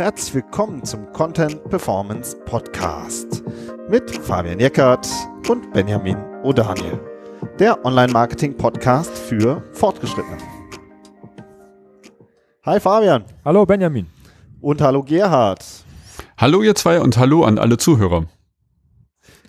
[0.00, 3.44] Herzlich willkommen zum Content Performance Podcast
[3.90, 5.06] mit Fabian Jeckert
[5.46, 6.98] und Benjamin O'Daniel,
[7.58, 10.38] der Online-Marketing-Podcast für Fortgeschrittene.
[12.64, 13.24] Hi Fabian.
[13.44, 14.06] Hallo Benjamin.
[14.62, 15.62] Und hallo Gerhard.
[16.38, 18.24] Hallo ihr zwei und hallo an alle Zuhörer.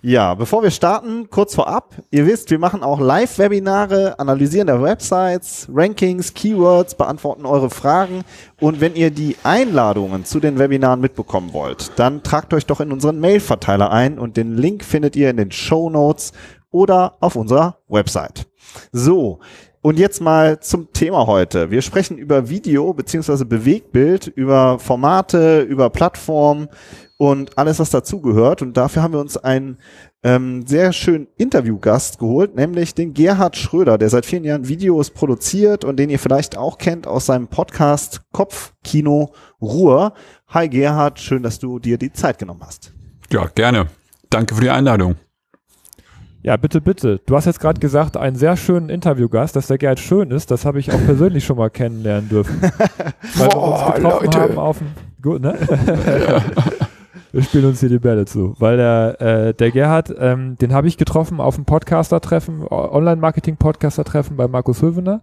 [0.04, 1.94] Ja, bevor wir starten, kurz vorab.
[2.10, 8.24] Ihr wisst, wir machen auch Live-Webinare, analysieren der Websites, Rankings, Keywords, beantworten eure Fragen.
[8.58, 12.90] Und wenn ihr die Einladungen zu den Webinaren mitbekommen wollt, dann tragt euch doch in
[12.90, 16.32] unseren Mail-Verteiler ein und den Link findet ihr in den Show Notes
[16.72, 18.48] oder auf unserer Website.
[18.90, 19.38] So.
[19.82, 21.70] Und jetzt mal zum Thema heute.
[21.70, 26.68] Wir sprechen über Video beziehungsweise Bewegbild, über Formate, über Plattformen,
[27.22, 28.62] und alles, was dazugehört.
[28.62, 29.78] Und dafür haben wir uns einen
[30.24, 35.84] ähm, sehr schönen Interviewgast geholt, nämlich den Gerhard Schröder, der seit vielen Jahren Videos produziert
[35.84, 40.14] und den ihr vielleicht auch kennt aus seinem Podcast Kopfkino Ruhr.
[40.48, 42.92] Hi Gerhard, schön, dass du dir die Zeit genommen hast.
[43.30, 43.86] Ja, gerne.
[44.28, 45.14] Danke für die Einladung.
[46.44, 47.20] Ja, bitte, bitte.
[47.24, 50.50] Du hast jetzt gerade gesagt, einen sehr schönen Interviewgast, dass der Gerhard schön ist.
[50.50, 52.60] Das habe ich auch persönlich schon mal kennenlernen dürfen.
[53.36, 54.40] Weil Boah, wir uns getroffen Leute.
[54.40, 54.88] haben auf dem...
[55.22, 55.54] Gut, ne?
[57.30, 58.54] Wir spielen uns hier die Bälle zu.
[58.58, 64.48] Weil der, äh, der Gerhard, ähm, den habe ich getroffen auf dem Podcaster-Treffen, Online-Marketing-Podcaster-Treffen bei
[64.48, 65.22] Markus Hövener.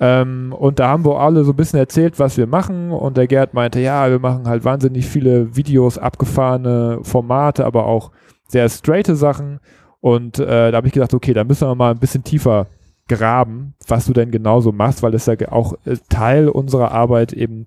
[0.00, 2.90] Ähm, und da haben wir alle so ein bisschen erzählt, was wir machen.
[2.90, 8.10] Und der Gerhard meinte, ja, wir machen halt wahnsinnig viele Videos, abgefahrene Formate, aber auch
[8.48, 9.60] sehr straighte Sachen.
[10.00, 12.66] Und äh, da habe ich gedacht, okay, da müssen wir mal ein bisschen tiefer
[13.08, 17.66] graben, was du denn genauso machst, weil es ja auch äh, Teil unserer Arbeit eben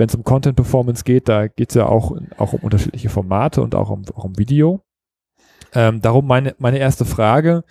[0.00, 3.60] wenn es um Content Performance geht, da geht es ja auch, auch um unterschiedliche Formate
[3.60, 4.80] und auch um, auch um Video.
[5.74, 7.64] Ähm, darum meine, meine erste Frage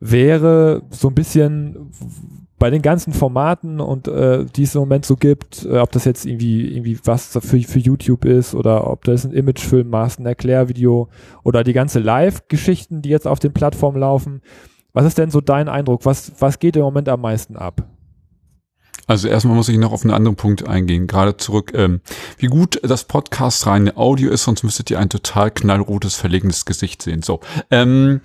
[0.00, 1.90] wäre so ein bisschen
[2.58, 6.04] bei den ganzen Formaten und äh, die es im Moment so gibt, äh, ob das
[6.04, 10.26] jetzt irgendwie irgendwie was für, für YouTube ist oder ob das ein Imagefilm machst, ein
[10.26, 11.08] Erklärvideo
[11.44, 14.40] oder die ganze Live-Geschichten, die jetzt auf den Plattformen laufen.
[14.92, 16.06] Was ist denn so dein Eindruck?
[16.06, 17.86] Was, was geht im Moment am meisten ab?
[19.06, 22.00] Also erstmal muss ich noch auf einen anderen Punkt eingehen, gerade zurück, ähm,
[22.38, 27.02] wie gut das Podcast reine Audio ist, sonst müsstet ihr ein total knallrotes, verlegenes Gesicht
[27.02, 27.22] sehen.
[27.22, 27.40] So.
[27.70, 28.20] Ähm,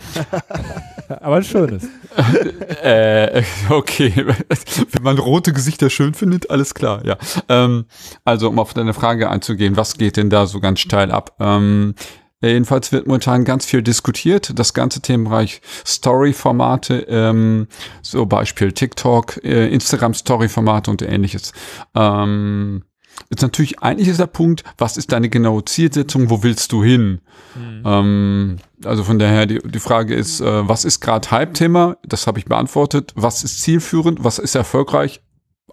[1.08, 1.88] Aber ein schönes.
[2.84, 4.14] äh, okay,
[4.92, 7.18] wenn man rote Gesichter schön findet, alles klar, ja.
[7.48, 7.86] Ähm,
[8.26, 11.36] also um auf deine Frage einzugehen, was geht denn da so ganz steil ab?
[11.40, 11.96] Ähm,
[12.42, 14.58] Jedenfalls wird momentan ganz viel diskutiert.
[14.58, 17.68] Das ganze Themenbereich Story-Formate, ähm,
[18.02, 21.54] so Beispiel TikTok, äh, Instagram-Story-Formate und ähnliches.
[21.96, 22.84] Ähm,
[23.30, 27.22] ist natürlich eigentlich ist der Punkt, was ist deine genaue Zielsetzung, wo willst du hin?
[27.56, 27.84] Mhm.
[27.86, 31.98] Ähm, also von daher, die, die Frage ist, äh, was ist gerade Hype-Thema?
[32.04, 33.14] Das habe ich beantwortet.
[33.16, 34.24] Was ist zielführend?
[34.24, 35.22] Was ist erfolgreich?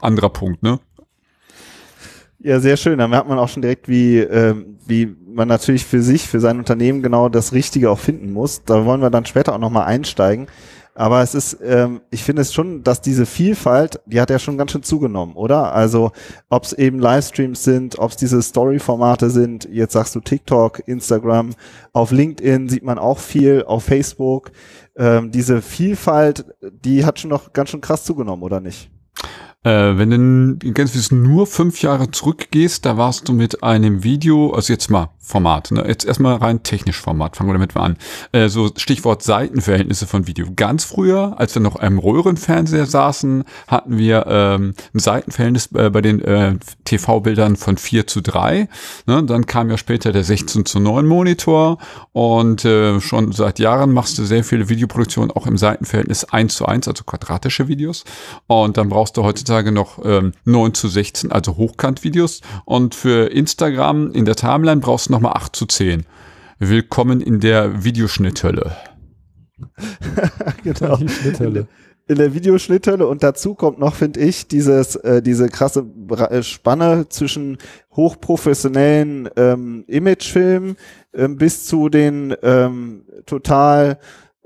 [0.00, 0.78] Anderer Punkt, ne?
[2.40, 2.98] Ja, sehr schön.
[2.98, 6.58] Da merkt man auch schon direkt, wie, ähm, wie man natürlich für sich, für sein
[6.58, 8.64] Unternehmen genau das Richtige auch finden muss.
[8.64, 10.48] Da wollen wir dann später auch nochmal einsteigen.
[10.94, 14.58] Aber es ist, ähm, ich finde es schon, dass diese Vielfalt, die hat ja schon
[14.58, 15.72] ganz schön zugenommen, oder?
[15.72, 16.10] Also
[16.48, 21.50] ob es eben Livestreams sind, ob es diese Story-Formate sind, jetzt sagst du TikTok, Instagram,
[21.92, 24.50] auf LinkedIn sieht man auch viel, auf Facebook.
[24.96, 28.90] Ähm, diese Vielfalt, die hat schon noch ganz schön krass zugenommen, oder nicht?
[29.68, 34.72] Äh, wenn du ganz nur fünf Jahre zurückgehst, da warst du mit einem Video, also
[34.72, 35.84] jetzt mal Format, ne?
[35.86, 37.96] jetzt erstmal rein technisch Format, fangen wir damit mal an.
[38.32, 40.46] Äh, so Stichwort Seitenverhältnisse von Video.
[40.56, 46.00] Ganz früher, als wir noch im Röhrenfernseher saßen, hatten wir ähm, ein Seitenverhältnis äh, bei
[46.00, 46.54] den äh,
[46.84, 48.70] TV-Bildern von 4 zu 3.
[49.06, 49.22] Ne?
[49.24, 51.76] Dann kam ja später der 16 zu 9 Monitor
[52.12, 56.64] und äh, schon seit Jahren machst du sehr viele Videoproduktionen auch im Seitenverhältnis 1 zu
[56.64, 58.04] 1, also quadratische Videos.
[58.46, 62.40] Und dann brauchst du heute heutzutage noch ähm, 9 zu 16, also Hochkant-Videos.
[62.64, 66.04] Und für Instagram in der Timeline brauchst du nochmal 8 zu 10.
[66.58, 68.76] Willkommen in der Videoschnitthölle.
[70.64, 70.96] genau.
[70.96, 71.66] Die Schnitthölle.
[72.06, 75.84] In der Videoschnitthölle und dazu kommt noch, finde ich, dieses, äh, diese krasse
[76.30, 77.58] äh, Spanne zwischen
[77.94, 80.76] hochprofessionellen ähm, Imagefilmen
[81.12, 83.98] ähm, bis zu den ähm, total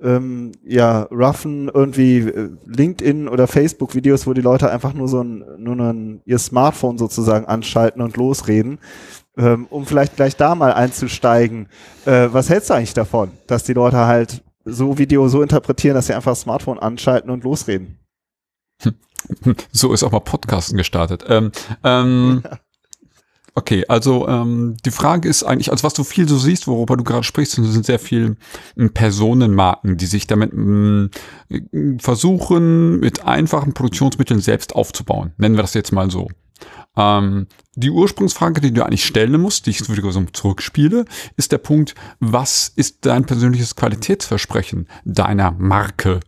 [0.02, 5.44] ähm, ja, roughen irgendwie äh, LinkedIn oder Facebook-Videos, wo die Leute einfach nur so ein,
[5.58, 8.78] nur ein, ihr Smartphone sozusagen anschalten und losreden.
[9.36, 11.68] Ähm, um vielleicht gleich da mal einzusteigen.
[12.04, 16.08] Äh, was hältst du eigentlich davon, dass die Leute halt so Video so interpretieren, dass
[16.08, 17.98] sie einfach das Smartphone anschalten und losreden?
[19.70, 21.24] So ist auch mal Podcasten gestartet.
[21.28, 21.52] Ähm,
[21.84, 22.58] ähm, ja.
[23.54, 27.04] Okay, also ähm, die Frage ist eigentlich, also was du viel so siehst, worüber du
[27.04, 28.36] gerade sprichst, sind sehr viel
[28.78, 31.10] ähm, Personenmarken, die sich damit mh,
[31.50, 35.32] ähm, versuchen, mit einfachen Produktionsmitteln selbst aufzubauen.
[35.36, 36.28] Nennen wir das jetzt mal so.
[36.96, 41.04] Ähm, die Ursprungsfrage, die du eigentlich stellen musst, die ich so zurückspiele,
[41.36, 46.20] ist der Punkt, was ist dein persönliches Qualitätsversprechen deiner Marke?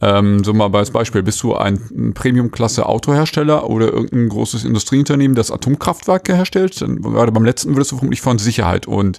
[0.00, 5.50] Ähm, so mal als Beispiel, bist du ein Premium-Klasse Autohersteller oder irgendein großes Industrieunternehmen, das
[5.50, 6.80] Atomkraftwerke herstellt?
[6.80, 9.18] Dann, gerade beim letzten würdest du vermutlich von Sicherheit und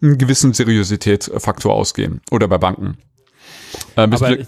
[0.00, 2.22] einem gewissen Seriositätsfaktor ausgehen.
[2.30, 2.96] Oder bei Banken.
[3.96, 4.46] Äh, aber ich,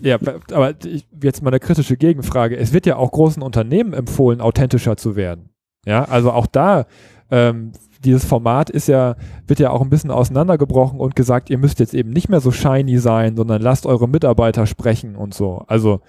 [0.00, 0.18] ja,
[0.52, 2.56] aber ich, jetzt mal eine kritische Gegenfrage.
[2.56, 5.50] Es wird ja auch großen Unternehmen empfohlen, authentischer zu werden.
[5.86, 6.86] Ja, also auch da
[7.30, 7.72] ähm,
[8.04, 9.16] dieses Format ist ja,
[9.46, 12.50] wird ja auch ein bisschen auseinandergebrochen und gesagt, ihr müsst jetzt eben nicht mehr so
[12.50, 15.64] shiny sein, sondern lasst eure Mitarbeiter sprechen und so.
[15.66, 16.00] Also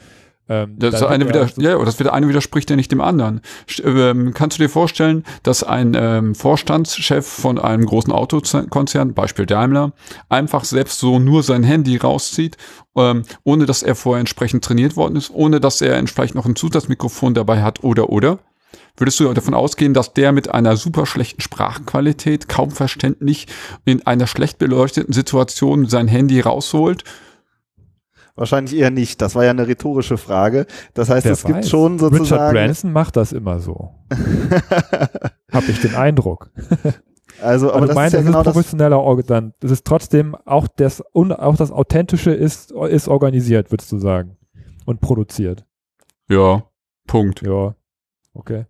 [0.47, 3.41] ähm, das, da eine wieder, so ja, das eine widerspricht ja nicht dem anderen.
[3.83, 9.93] Ähm, kannst du dir vorstellen, dass ein ähm, Vorstandschef von einem großen Autokonzern, Beispiel Daimler,
[10.29, 12.57] einfach selbst so nur sein Handy rauszieht,
[12.95, 16.55] ähm, ohne dass er vorher entsprechend trainiert worden ist, ohne dass er vielleicht noch ein
[16.55, 18.39] Zusatzmikrofon dabei hat oder oder?
[18.97, 23.47] Würdest du davon ausgehen, dass der mit einer super schlechten Sprachqualität, kaum verständlich,
[23.83, 27.03] in einer schlecht beleuchteten Situation sein Handy rausholt?
[28.35, 29.21] Wahrscheinlich eher nicht.
[29.21, 30.65] Das war ja eine rhetorische Frage.
[30.93, 31.53] Das heißt, Wer es weiß.
[31.53, 32.23] gibt schon sozusagen.
[32.23, 33.91] Richard Branson macht das immer so.
[35.51, 36.51] Habe ich den Eindruck.
[37.41, 39.53] Also, aber, aber das meinst, ist ja genau ist professioneller Organ.
[39.61, 44.37] Das ist trotzdem auch das, auch das Authentische ist, ist organisiert, würdest du sagen.
[44.85, 45.65] Und produziert.
[46.29, 46.63] Ja,
[47.07, 47.41] Punkt.
[47.41, 47.75] Ja.
[48.35, 48.65] Okay.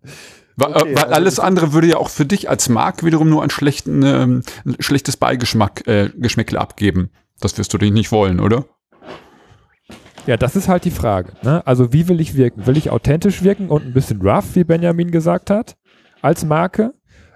[0.56, 3.41] Weil, okay, weil also alles andere würde ja auch für dich als Mark wiederum nur
[3.41, 7.09] einen schlechten, ähm, ein schlechtes Beigeschmack, äh, Geschmäckle abgeben.
[7.41, 8.65] Das wirst du dich nicht wollen, oder?
[10.27, 11.33] Ja, das ist halt die Frage.
[11.44, 11.65] Ne?
[11.67, 12.65] Also wie will ich wirken?
[12.65, 15.75] Will ich authentisch wirken und ein bisschen rough, wie Benjamin gesagt hat,
[16.21, 16.94] als Marke?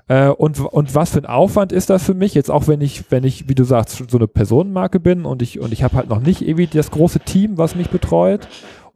[0.08, 2.34] Äh, und, und was für ein Aufwand ist das für mich?
[2.34, 5.60] Jetzt auch wenn ich, wenn ich, wie du sagst, so eine Personenmarke bin und ich,
[5.60, 8.48] und ich habe halt noch nicht irgendwie das große Team, was mich betreut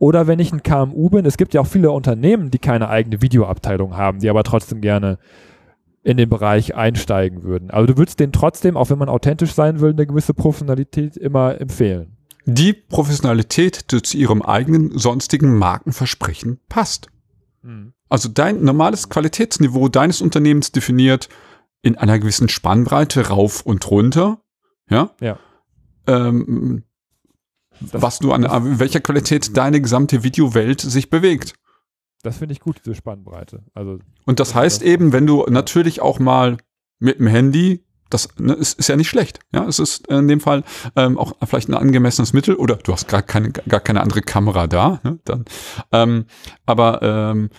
[0.04, 3.22] oder wenn ich ein KMU bin, es gibt ja auch viele Unternehmen, die keine eigene
[3.22, 5.18] Videoabteilung haben, die aber trotzdem gerne
[6.04, 7.72] in den Bereich einsteigen würden.
[7.72, 11.62] Also du würdest denen trotzdem, auch wenn man authentisch sein will, eine gewisse Professionalität immer
[11.62, 12.18] empfehlen.
[12.46, 17.08] Die Professionalität, die zu ihrem eigenen sonstigen Markenversprechen passt.
[17.62, 17.94] Mhm.
[18.10, 21.30] Also dein normales Qualitätsniveau deines Unternehmens definiert
[21.82, 24.42] in einer gewissen Spannbreite rauf und runter.
[24.90, 25.12] Ja.
[25.22, 25.40] Ja.
[26.08, 26.84] Ähm,
[27.92, 31.54] was du an, an welcher Qualität deine gesamte Videowelt sich bewegt.
[32.24, 33.64] Das finde ich gut, diese Spannbreite.
[33.74, 36.58] Also, und das heißt das eben, wenn du natürlich auch mal
[37.00, 39.40] mit dem Handy, das ne, ist, ist ja nicht schlecht.
[39.54, 40.64] Ja, es ist in dem Fall
[40.96, 44.68] ähm, auch vielleicht ein angemessenes Mittel oder du hast gar keine, gar keine andere Kamera
[44.68, 45.02] da.
[45.04, 45.46] Ne, dann,
[45.92, 46.26] ähm,
[46.66, 47.50] aber ähm,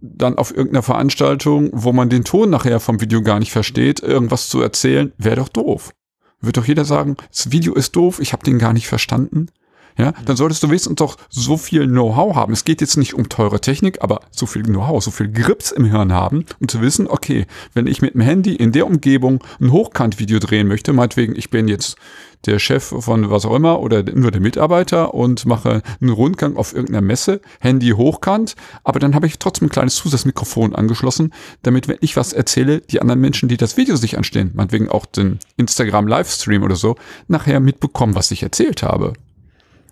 [0.00, 4.48] dann auf irgendeiner Veranstaltung, wo man den Ton nachher vom Video gar nicht versteht, irgendwas
[4.48, 5.92] zu erzählen, wäre doch doof.
[6.40, 9.48] Wird doch jeder sagen, das Video ist doof, ich habe den gar nicht verstanden
[9.98, 12.52] ja, dann solltest du wenigstens doch so viel Know-how haben.
[12.52, 15.86] Es geht jetzt nicht um teure Technik, aber so viel Know-how, so viel Grips im
[15.86, 19.72] Hirn haben, um zu wissen, okay, wenn ich mit dem Handy in der Umgebung ein
[19.72, 21.96] Hochkant-Video drehen möchte, meinetwegen, ich bin jetzt
[22.44, 26.74] der Chef von was auch immer oder nur der Mitarbeiter und mache einen Rundgang auf
[26.74, 28.54] irgendeiner Messe, Handy hochkant,
[28.84, 31.32] aber dann habe ich trotzdem ein kleines Zusatzmikrofon angeschlossen,
[31.62, 35.06] damit, wenn ich was erzähle, die anderen Menschen, die das Video sich anstehen, meinetwegen auch
[35.06, 36.96] den Instagram-Livestream oder so,
[37.28, 39.14] nachher mitbekommen, was ich erzählt habe.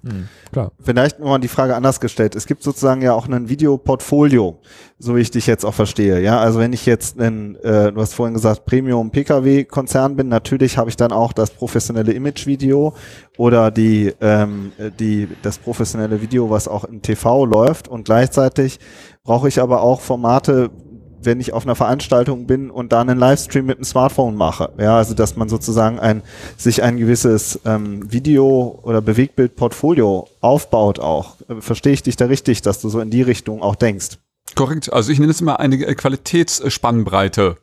[0.05, 0.73] Mhm, klar.
[0.81, 2.37] Vielleicht nochmal die Frage anders gestellt.
[2.37, 4.59] Es gibt sozusagen ja auch ein Videoportfolio,
[4.99, 6.21] so wie ich dich jetzt auch verstehe.
[6.21, 10.29] Ja, also wenn ich jetzt ein, äh, du hast vorhin gesagt, Premium PKW Konzern bin,
[10.29, 12.95] natürlich habe ich dann auch das professionelle Image-Video
[13.39, 18.79] oder die, ähm, die, das professionelle Video, was auch im TV läuft und gleichzeitig
[19.25, 20.71] brauche ich aber auch Formate,
[21.25, 24.71] wenn ich auf einer Veranstaltung bin und da einen Livestream mit dem Smartphone mache.
[24.79, 26.23] Ja, also dass man sozusagen ein,
[26.57, 31.37] sich ein gewisses ähm, Video- oder Bewegtbildportfolio aufbaut auch.
[31.49, 34.19] Äh, verstehe ich dich da richtig, dass du so in die Richtung auch denkst?
[34.55, 34.93] Korrekt.
[34.93, 37.57] Also ich nenne es immer eine äh, Qualitätsspannbreite.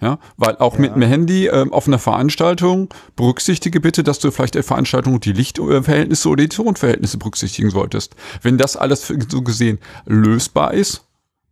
[0.00, 0.80] Ja, weil auch ja.
[0.80, 5.32] mit dem Handy äh, auf einer Veranstaltung berücksichtige bitte, dass du vielleicht der Veranstaltung die
[5.32, 8.16] Lichtverhältnisse oder die Tonverhältnisse berücksichtigen solltest.
[8.40, 11.02] Wenn das alles so gesehen lösbar ist,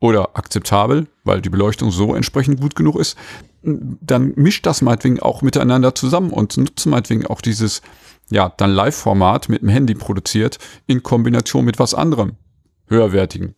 [0.00, 3.16] oder akzeptabel, weil die Beleuchtung so entsprechend gut genug ist,
[3.62, 7.82] dann mischt das meinetwegen auch miteinander zusammen und nutzt meinetwegen auch dieses,
[8.30, 12.32] ja, dann Live-Format mit dem Handy produziert in Kombination mit was anderem,
[12.86, 13.56] höherwertigen.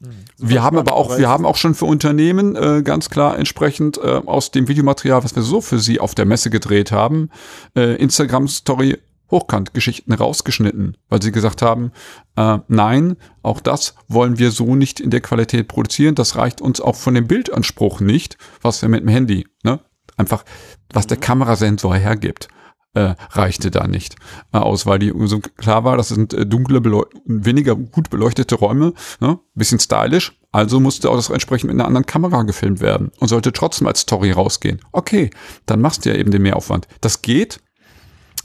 [0.00, 0.08] Mhm.
[0.38, 4.22] Wir haben aber auch, wir haben auch schon für Unternehmen äh, ganz klar entsprechend äh,
[4.24, 7.28] aus dem Videomaterial, was wir so für sie auf der Messe gedreht haben,
[7.76, 8.98] äh, Instagram Story
[9.30, 11.92] Hochkant-Geschichten rausgeschnitten, weil sie gesagt haben,
[12.36, 16.14] äh, nein, auch das wollen wir so nicht in der Qualität produzieren.
[16.14, 19.80] Das reicht uns auch von dem Bildanspruch nicht, was wir mit dem Handy, ne?
[20.16, 20.44] einfach,
[20.92, 21.22] was der mhm.
[21.22, 22.48] Kamerasensor hergibt.
[22.92, 24.16] Äh, reichte da nicht
[24.52, 26.82] äh, aus, weil die so klar war, das sind äh, dunkle,
[27.24, 29.38] weniger gut beleuchtete Räume, ne?
[29.54, 33.52] bisschen stylisch, Also musste auch das entsprechend mit einer anderen Kamera gefilmt werden und sollte
[33.52, 34.80] trotzdem als Story rausgehen.
[34.90, 35.30] Okay,
[35.66, 36.88] dann machst du ja eben den Mehraufwand.
[37.00, 37.60] Das geht,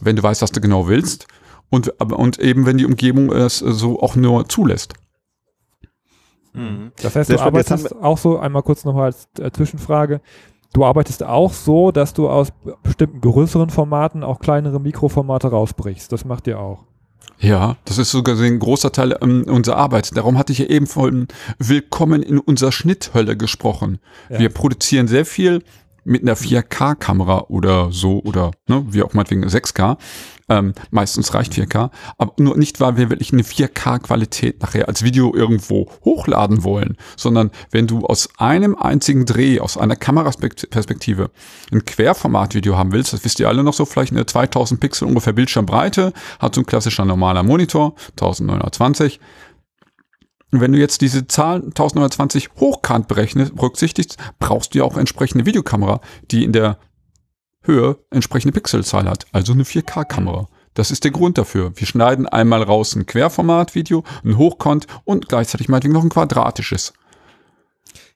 [0.02, 1.28] wenn du weißt, was du genau willst
[1.70, 4.94] und, und eben, wenn die Umgebung es so auch nur zulässt.
[6.54, 6.92] Mhm.
[7.02, 10.22] Das heißt, Sehr du arbeitest auch so, einmal kurz nochmal als äh, Zwischenfrage,
[10.74, 12.50] du arbeitest auch so, dass du aus
[12.84, 16.12] bestimmten größeren Formaten auch kleinere Mikroformate rausbrichst.
[16.12, 16.84] Das macht ihr auch.
[17.40, 20.16] Ja, das ist sogar ein großer Teil ähm, unserer Arbeit.
[20.16, 21.28] Darum hatte ich ja eben von
[21.60, 24.00] Willkommen in unserer Schnitthölle gesprochen.
[24.30, 24.40] Ja.
[24.40, 25.62] Wir produzieren sehr viel
[26.06, 29.98] mit einer 4K-Kamera oder so oder ne, wie auch meinetwegen 6K.
[30.48, 35.34] Ähm, meistens reicht 4K, aber nur nicht, weil wir wirklich eine 4K-Qualität nachher als Video
[35.34, 41.32] irgendwo hochladen wollen, sondern wenn du aus einem einzigen Dreh, aus einer Kameraperspektive
[41.72, 45.34] ein Querformat-Video haben willst, das wisst ihr alle noch so, vielleicht eine 2000 Pixel ungefähr
[45.34, 49.20] Bildschirmbreite, hat so ein klassischer normaler Monitor, 1920,
[50.62, 56.02] wenn du jetzt diese Zahl 1920 hochkant berechnest, berücksichtigst, brauchst du ja auch entsprechende Videokamera,
[56.32, 56.78] die in der
[57.62, 60.48] Höhe entsprechende Pixelzahl hat, also eine 4K-Kamera.
[60.76, 61.72] Das ist der Grund dafür.
[61.76, 66.94] Wir schneiden einmal raus ein Querformat-Video, ein Hochkant und gleichzeitig meinetwegen noch ein quadratisches.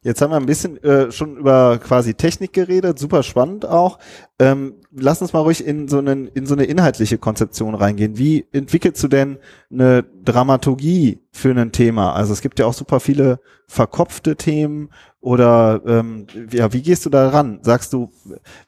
[0.01, 4.00] Jetzt haben wir ein bisschen äh, schon über quasi Technik geredet, super spannend auch.
[4.39, 8.18] Ähm, lass uns mal ruhig in so, einen, in so eine inhaltliche Konzeption reingehen.
[8.18, 9.39] Wie entwickelst du denn
[9.70, 12.13] eine Dramaturgie für ein Thema?
[12.13, 14.89] Also es gibt ja auch super viele verkopfte Themen
[15.20, 17.60] oder ähm, ja, wie gehst du da ran?
[17.62, 18.10] Sagst du,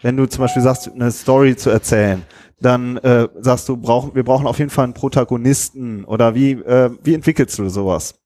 [0.02, 2.24] wenn du zum Beispiel sagst, eine Story zu erzählen,
[2.60, 6.92] dann äh, sagst du, brauchen, wir brauchen auf jeden Fall einen Protagonisten oder wie, äh,
[7.02, 8.21] wie entwickelst du sowas?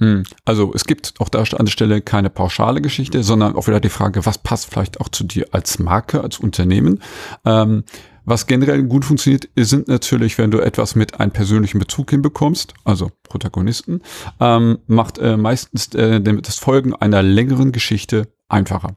[0.00, 0.22] Hm.
[0.44, 3.88] Also es gibt auch da an der Stelle keine pauschale Geschichte, sondern auch wieder die
[3.88, 7.02] Frage, was passt vielleicht auch zu dir als Marke, als Unternehmen.
[7.44, 7.84] Ähm,
[8.24, 13.10] was generell gut funktioniert, sind natürlich, wenn du etwas mit einem persönlichen Bezug hinbekommst, also
[13.22, 14.02] Protagonisten,
[14.38, 18.96] ähm, macht äh, meistens äh, das Folgen einer längeren Geschichte einfacher.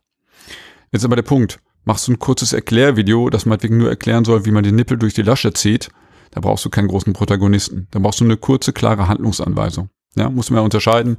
[0.91, 4.51] Jetzt aber der Punkt, machst du ein kurzes Erklärvideo, das meinetwegen nur erklären soll, wie
[4.51, 5.89] man die Nippel durch die Lasche zieht,
[6.31, 7.88] da brauchst du keinen großen Protagonisten.
[7.91, 9.89] Da brauchst du eine kurze, klare Handlungsanweisung.
[10.15, 11.17] Ja, muss man ja unterscheiden.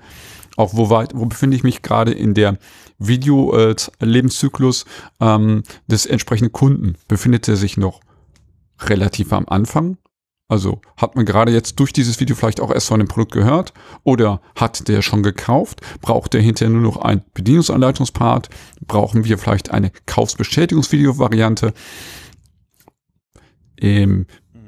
[0.57, 2.59] Auch wo weit, wo befinde ich mich gerade in der
[2.99, 4.85] Video-Lebenszyklus
[5.21, 6.97] äh, ähm, des entsprechenden Kunden?
[7.09, 8.01] Befindet er sich noch
[8.81, 9.97] relativ am Anfang?
[10.49, 13.73] Also hat man gerade jetzt durch dieses Video vielleicht auch erst von dem Produkt gehört
[14.03, 15.81] oder hat der schon gekauft?
[16.03, 18.51] Braucht der hinterher nur noch ein Bedienungsanleitungspart?
[18.87, 21.73] Brauchen wir vielleicht eine Kaufsbestätigungsvideo-Variante?
[23.81, 24.27] Ähm,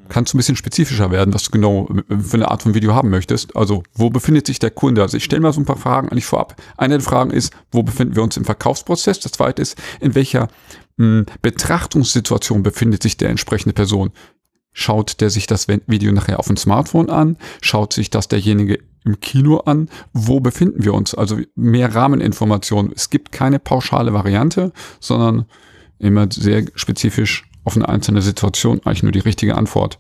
[0.09, 3.11] kannst du ein bisschen spezifischer werden, was du genau für eine Art von Video haben
[3.11, 3.57] möchtest.
[3.57, 5.03] Also, wo befindet sich der Kunde?
[5.03, 6.61] Also, ich stelle mal so ein paar Fragen eigentlich vorab.
[6.77, 9.21] Eine der Fragen ist, wo befinden wir uns im Verkaufsprozess?
[9.21, 10.49] Das zweite ist, in welcher
[10.97, 14.11] mh, hm, Betrachtungssituation befindet sich der entsprechende Person?
[14.73, 17.37] Schaut der sich das Video nachher auf dem Smartphone an?
[17.63, 19.89] Schaut sich das derjenige im Kino an?
[20.13, 21.15] Wo befinden wir uns?
[21.15, 22.93] Also mehr Rahmeninformationen.
[22.95, 25.47] Es gibt keine pauschale Variante, sondern
[26.01, 29.99] immer sehr spezifisch auf eine einzelne Situation eigentlich nur die richtige Antwort.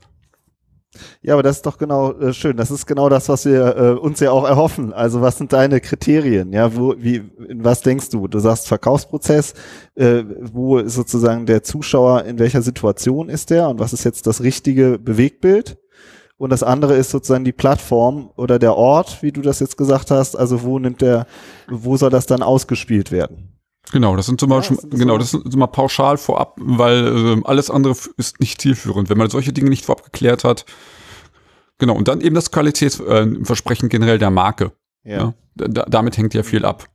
[1.22, 2.56] Ja, aber das ist doch genau äh, schön.
[2.56, 4.92] Das ist genau das, was wir äh, uns ja auch erhoffen.
[4.92, 6.52] Also was sind deine Kriterien?
[6.52, 8.28] Ja, wo, wie, was denkst du?
[8.28, 9.54] Du sagst Verkaufsprozess.
[9.94, 12.24] Äh, wo ist sozusagen der Zuschauer?
[12.24, 13.68] In welcher Situation ist der?
[13.68, 15.78] Und was ist jetzt das richtige Bewegtbild?
[16.36, 20.10] Und das andere ist sozusagen die Plattform oder der Ort, wie du das jetzt gesagt
[20.10, 20.36] hast.
[20.36, 21.26] Also wo nimmt der,
[21.68, 23.54] wo soll das dann ausgespielt werden?
[23.92, 27.70] Genau, das sind zum Beispiel, ja, genau, das sind mal pauschal vorab, weil äh, alles
[27.70, 29.10] andere ist nicht zielführend.
[29.10, 30.64] Wenn man solche Dinge nicht vorab geklärt hat,
[31.78, 34.72] genau, und dann eben das Qualitätsversprechen äh, generell der Marke.
[35.04, 35.16] Ja.
[35.16, 36.88] ja da, damit hängt ja viel ab.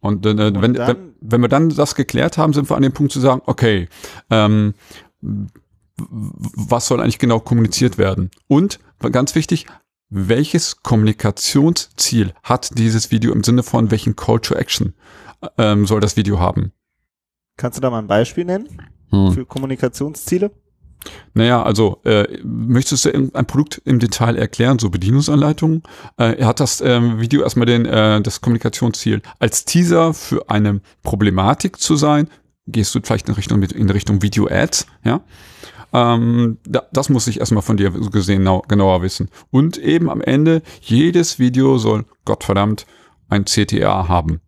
[0.00, 2.92] Und, äh, und wenn, wenn, wenn wir dann das geklärt haben, sind wir an dem
[2.92, 3.88] Punkt zu sagen, okay,
[4.30, 4.74] ähm,
[5.96, 8.30] was soll eigentlich genau kommuniziert werden?
[8.48, 8.80] Und
[9.12, 9.66] ganz wichtig,
[10.10, 14.94] welches Kommunikationsziel hat dieses Video im Sinne von welchen Call to Action?
[15.58, 16.72] Ähm, soll das Video haben.
[17.56, 18.68] Kannst du da mal ein Beispiel nennen
[19.10, 19.32] hm.
[19.32, 20.50] für Kommunikationsziele?
[21.34, 25.82] Naja, also äh, möchtest du ein Produkt im Detail erklären, so Bedienungsanleitungen?
[26.16, 30.80] Äh, er hat das ähm, Video erstmal den, äh, das Kommunikationsziel als Teaser für eine
[31.02, 32.28] Problematik zu sein.
[32.66, 35.20] Gehst du vielleicht in Richtung, in Richtung Video-Ads, ja?
[35.92, 39.28] Ähm, da, das muss ich erstmal von dir gesehen genau, genauer wissen.
[39.50, 42.86] Und eben am Ende, jedes Video soll, Gottverdammt,
[43.28, 44.40] ein CTA haben.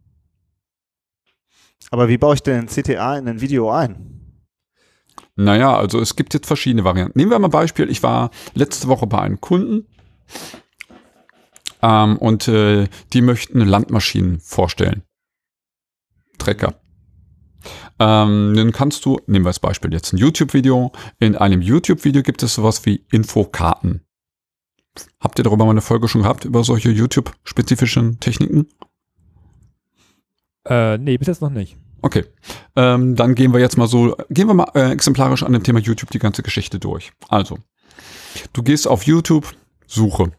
[1.91, 4.17] Aber wie baue ich denn CTA in ein Video ein?
[5.37, 7.19] Naja, also es gibt jetzt verschiedene Varianten.
[7.19, 7.91] Nehmen wir mal ein Beispiel.
[7.91, 9.87] Ich war letzte Woche bei einem Kunden
[11.83, 15.03] ähm, und äh, die möchten Landmaschinen vorstellen.
[16.39, 16.75] Trecker.
[17.99, 20.93] Ähm, dann kannst du, nehmen wir als Beispiel jetzt ein YouTube-Video.
[21.19, 24.03] In einem YouTube-Video gibt es sowas wie Infokarten.
[25.21, 28.69] Habt ihr darüber mal eine Folge schon gehabt, über solche YouTube-spezifischen Techniken?
[30.69, 31.77] Äh, nee, bis jetzt noch nicht.
[32.03, 32.25] Okay,
[32.77, 35.81] ähm, dann gehen wir jetzt mal so, gehen wir mal äh, exemplarisch an dem Thema
[35.81, 37.13] YouTube die ganze Geschichte durch.
[37.29, 37.59] Also,
[38.53, 39.55] du gehst auf YouTube,
[39.87, 40.33] Suche,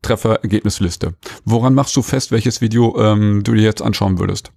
[0.00, 1.14] Treffer, Ergebnisliste.
[1.44, 4.52] Woran machst du fest, welches Video ähm, du dir jetzt anschauen würdest?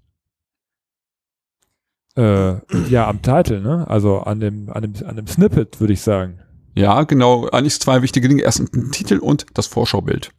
[2.16, 2.56] Äh,
[2.90, 3.86] ja, am Titel, ne?
[3.90, 6.40] Also an dem, an dem, an dem Snippet, würde ich sagen.
[6.74, 7.48] Ja, genau.
[7.50, 8.44] Eigentlich zwei wichtige Dinge.
[8.44, 10.32] Erstens ein Titel und das Vorschaubild.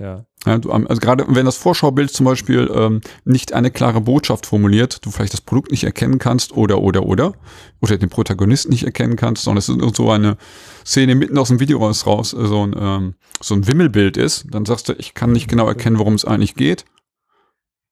[0.00, 0.24] Ja.
[0.46, 5.04] Ja, du, also gerade wenn das Vorschaubild zum Beispiel ähm, nicht eine klare Botschaft formuliert,
[5.04, 7.34] du vielleicht das Produkt nicht erkennen kannst oder oder oder
[7.82, 10.38] oder den Protagonisten nicht erkennen kannst, sondern es ist so eine
[10.86, 14.64] Szene mitten aus dem Video raus, raus so ein ähm, so ein Wimmelbild ist, dann
[14.64, 16.86] sagst du, ich kann nicht genau erkennen, worum es eigentlich geht.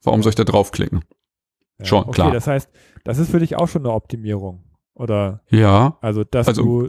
[0.03, 1.05] Warum soll ich da draufklicken?
[1.79, 1.85] ja.
[1.85, 2.33] Schon, okay, klar.
[2.33, 2.71] Das heißt,
[3.05, 4.65] das ist für dich auch schon eine Optimierung.
[4.95, 6.89] Oder Ja, also, dass Also- du,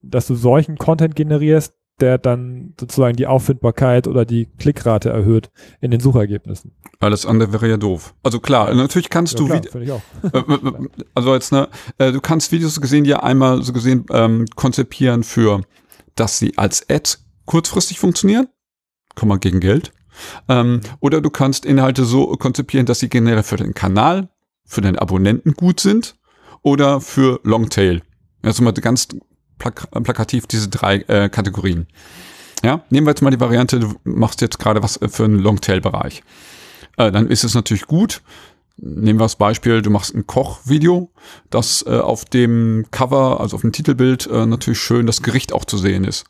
[0.00, 5.90] dass du solchen Content generierst, der dann sozusagen die Auffindbarkeit oder die Klickrate erhöht in
[5.90, 6.72] den Suchergebnissen.
[6.98, 8.14] alles andere wäre ja doof.
[8.22, 10.02] Also klar, natürlich kannst Ja, du klar, ich auch.
[10.32, 14.04] Äh, äh, also jetzt, ne, äh, du kannst Videos so gesehen ja einmal so gesehen
[14.10, 15.62] ähm, konzipieren für,
[16.14, 17.10] dass sie als Ad
[17.46, 18.48] kurzfristig funktionieren,
[19.14, 19.92] kann man gegen Geld.
[20.48, 24.28] Ähm, oder du kannst Inhalte so konzipieren, dass sie generell für den Kanal,
[24.66, 26.16] für den Abonnenten gut sind
[26.62, 28.02] oder für Longtail.
[28.42, 29.08] Also mal ganz
[29.60, 31.86] plak plakativ diese drei äh, Kategorien.
[32.64, 35.38] Ja, nehmen wir jetzt mal die Variante, du machst jetzt gerade was äh, für einen
[35.38, 36.24] Longtail-Bereich.
[36.96, 38.22] Äh, dann ist es natürlich gut,
[38.82, 41.10] Nehmen wir das Beispiel, du machst ein Kochvideo,
[41.50, 45.66] das äh, auf dem Cover, also auf dem Titelbild, äh, natürlich schön das Gericht auch
[45.66, 46.24] zu sehen ist.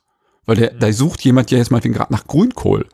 [0.47, 2.89] Weil der, da sucht jemand ja jetzt mal gerade nach Grünkohl.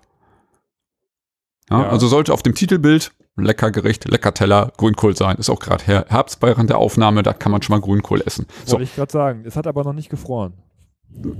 [1.71, 1.88] Ja, Ja.
[1.88, 5.37] Also sollte auf dem Titelbild lecker Gericht, lecker Teller, Grünkohl sein.
[5.37, 8.47] Ist auch gerade Her Herbst während der Aufnahme, da kann man schon mal Grünkohl essen.
[8.64, 9.43] So, Wollte ich gerade sagen.
[9.47, 10.55] Es hat aber noch nicht gefroren.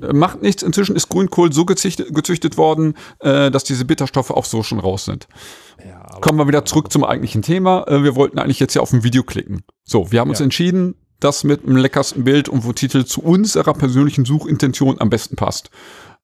[0.03, 0.63] äh, macht nichts.
[0.63, 5.05] Inzwischen ist Grünkohl so gezüchtet, gezüchtet worden, äh, dass diese Bitterstoffe auch so schon raus
[5.05, 5.27] sind.
[5.87, 7.85] Ja, Kommen wir wieder zurück zum eigentlichen Thema.
[7.89, 9.63] Äh, Wir wollten eigentlich jetzt ja auf ein Video klicken.
[9.85, 10.45] So, wir haben uns Ja.
[10.45, 15.37] entschieden, das mit dem leckersten Bild und wo Titel zu unserer persönlichen Suchintention am besten
[15.37, 15.71] passt.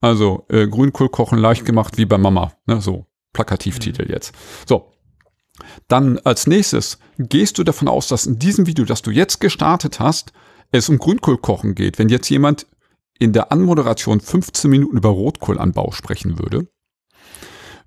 [0.00, 2.52] Also äh, Grünkohl kochen leicht gemacht wie bei Mama.
[2.66, 4.34] Ne, so Plakativtitel jetzt.
[4.66, 4.91] So.
[5.88, 10.00] Dann als nächstes gehst du davon aus, dass in diesem Video, das du jetzt gestartet
[10.00, 10.32] hast,
[10.70, 11.98] es um Grünkohlkochen geht.
[11.98, 12.66] Wenn jetzt jemand
[13.18, 16.66] in der Anmoderation 15 Minuten über Rotkohlanbau sprechen würde,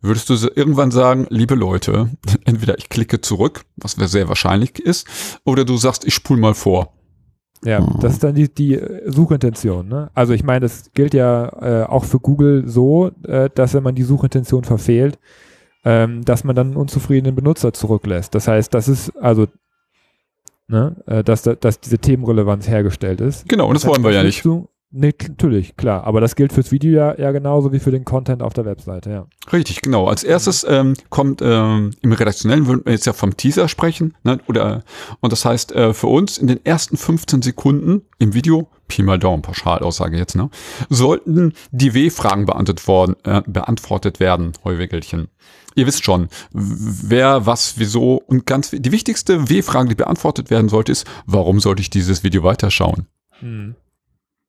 [0.02, 2.12] würdest du irgendwann sagen, liebe Leute,
[2.46, 5.08] entweder ich klicke zurück, was sehr wahrscheinlich ist,
[5.44, 6.94] oder du sagst, ich spule mal vor.
[7.64, 9.88] Ja, das ist dann die, die Suchintention.
[9.88, 10.12] Ne?
[10.14, 11.48] Also ich meine, das gilt ja
[11.82, 15.18] äh, auch für Google so, äh, dass wenn man die Suchintention verfehlt,
[15.86, 18.36] ähm, dass man dann einen unzufriedenen Benutzer zurücklässt.
[18.36, 19.48] Das heißt, das ist also,
[20.68, 23.48] ne, äh, dass, da- dass diese Themenrelevanz hergestellt ist.
[23.48, 24.44] Genau, und das wollen wir ja nicht.
[24.44, 26.04] Du, nee, natürlich, klar.
[26.06, 29.12] Aber das gilt fürs Video ja, ja genauso wie für den Content auf der Webseite,
[29.12, 29.28] ja.
[29.54, 30.08] Richtig, genau.
[30.08, 34.40] Als erstes ähm, kommt ähm, im Redaktionellen, würden wir jetzt ja vom Teaser sprechen, ne?
[34.48, 34.84] oder
[35.20, 39.18] und das heißt äh, für uns in den ersten 15 Sekunden im Video, Pi mal
[39.20, 40.50] Daumen, Pauschalaussage jetzt, ne,
[40.90, 45.28] sollten die W-Fragen beantwortet worden, äh, beantwortet werden, Heuwickelchen.
[45.76, 50.94] Ihr wisst schon, wer, was, wieso und ganz die wichtigste W-Frage, die beantwortet werden sollte,
[50.94, 53.08] ist, warum sollte ich dieses Video weiterschauen?
[53.40, 53.76] Hm.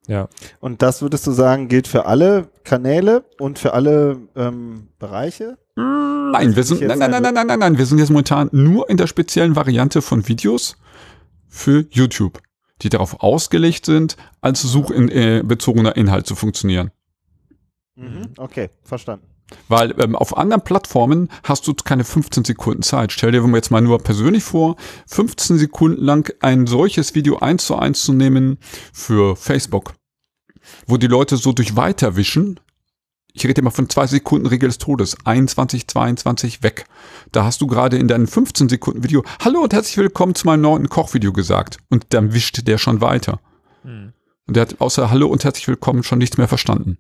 [0.07, 0.29] Ja,
[0.61, 5.59] Und das würdest du sagen, gilt für alle Kanäle und für alle ähm, Bereiche?
[5.75, 8.49] Nein, wir sind, jetzt nein, nein, nein, nein, nein, nein, nein, wir sind jetzt momentan
[8.53, 10.77] nur in der speziellen Variante von Videos
[11.49, 12.41] für YouTube,
[12.83, 16.93] die darauf ausgelegt sind, als suchbezogener äh, bezogener Inhalt zu funktionieren.
[17.97, 18.29] Mhm.
[18.37, 19.27] Okay, verstanden.
[19.69, 23.13] Weil ähm, auf anderen Plattformen hast du keine 15 Sekunden Zeit.
[23.13, 27.77] Stell dir jetzt mal nur persönlich vor, 15 Sekunden lang ein solches Video eins zu
[27.77, 28.59] eins zu nehmen
[28.93, 29.95] für Facebook,
[30.87, 32.59] wo die Leute so durch weiterwischen.
[33.33, 35.17] Ich rede immer von zwei Sekunden Regel des Todes.
[35.25, 36.87] 21, 22 weg.
[37.33, 40.63] Da hast du gerade in deinem 15 Sekunden Video Hallo und herzlich willkommen zu meinem
[40.63, 41.77] neuen Kochvideo gesagt.
[41.91, 43.41] Und dann wischt der schon weiter.
[43.83, 44.15] Hm.
[44.47, 46.99] Und der hat außer Hallo und herzlich willkommen schon nichts mehr verstanden.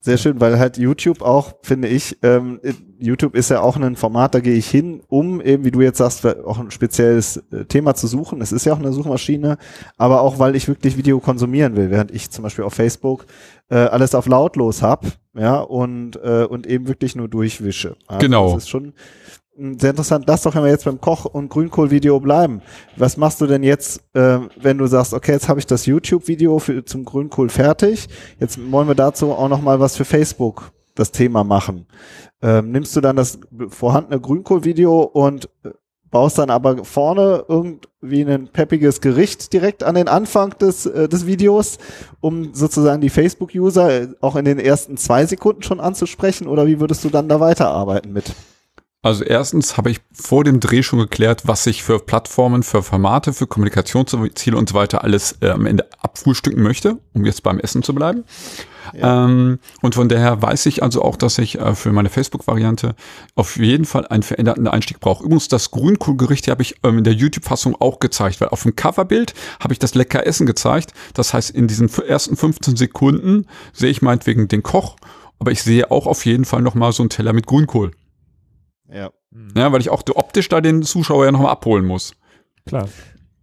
[0.00, 2.60] Sehr schön, weil halt YouTube auch, finde ich, ähm,
[2.98, 5.98] YouTube ist ja auch ein Format, da gehe ich hin, um eben, wie du jetzt
[5.98, 8.40] sagst, auch ein spezielles äh, Thema zu suchen.
[8.40, 9.58] Es ist ja auch eine Suchmaschine,
[9.96, 13.26] aber auch, weil ich wirklich Video konsumieren will, während ich zum Beispiel auf Facebook
[13.70, 17.96] äh, alles auf lautlos hab, ja, und, äh, und eben wirklich nur durchwische.
[18.06, 18.54] Also Genau.
[18.54, 18.92] Das ist schon
[19.56, 20.24] sehr interessant.
[20.26, 22.60] Lass doch, wir jetzt beim Koch- und Grünkohl-Video bleiben.
[22.96, 26.60] Was machst du denn jetzt, äh, wenn du sagst, okay, jetzt habe ich das YouTube-Video
[26.84, 28.08] zum Grünkohl fertig,
[28.40, 31.86] jetzt wollen wir dazu auch noch mal was für Facebook das Thema machen.
[32.42, 33.38] Ähm, nimmst du dann das
[33.68, 35.70] vorhandene Grünkohl-Video und äh,
[36.10, 41.26] baust dann aber vorne irgendwie ein peppiges Gericht direkt an den Anfang des, äh, des
[41.26, 41.78] Videos,
[42.20, 47.04] um sozusagen die Facebook-User auch in den ersten zwei Sekunden schon anzusprechen oder wie würdest
[47.04, 48.32] du dann da weiterarbeiten mit?
[49.04, 53.34] Also erstens habe ich vor dem Dreh schon geklärt, was ich für Plattformen, für Formate,
[53.34, 57.82] für Kommunikationsziele und so weiter alles äh, am Ende abfrühstücken möchte, um jetzt beim Essen
[57.82, 58.24] zu bleiben.
[58.94, 59.26] Ja.
[59.26, 62.94] Ähm, und von daher weiß ich also auch, dass ich äh, für meine Facebook-Variante
[63.34, 65.22] auf jeden Fall einen veränderten Einstieg brauche.
[65.22, 69.34] Übrigens, das Grünkohlgericht habe ich ähm, in der YouTube-Fassung auch gezeigt, weil auf dem Coverbild
[69.60, 70.94] habe ich das lecker Essen gezeigt.
[71.12, 74.96] Das heißt, in diesen ersten 15 Sekunden sehe ich meinetwegen den Koch,
[75.38, 77.90] aber ich sehe auch auf jeden Fall nochmal so einen Teller mit Grünkohl.
[78.94, 79.10] Ja.
[79.56, 82.14] Ja, weil ich auch optisch da den Zuschauer ja nochmal abholen muss.
[82.66, 82.88] Klar.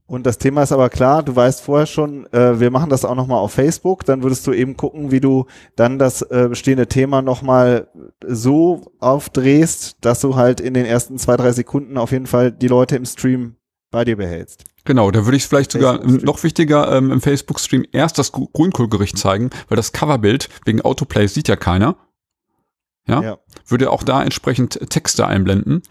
[0.08, 3.16] Und das Thema ist aber klar, du weißt vorher schon, äh, wir machen das auch
[3.16, 5.46] nochmal auf Facebook, dann würdest du eben gucken, wie du
[5.78, 7.88] dann das äh, bestehende Thema nochmal
[8.26, 12.68] so aufdrehst, dass du halt in den ersten zwei, drei Sekunden auf jeden Fall die
[12.68, 13.56] Leute im Stream
[13.90, 14.66] bei dir behältst.
[14.84, 19.50] Genau, da würde ich vielleicht sogar noch wichtiger ähm, im Facebook-Stream erst das Grünkohlgericht zeigen,
[19.70, 21.96] weil das Coverbild wegen Autoplay sieht ja keiner.
[23.08, 23.22] Ja?
[23.22, 23.38] ja.
[23.68, 25.82] Würde auch da entsprechend Texte einblenden,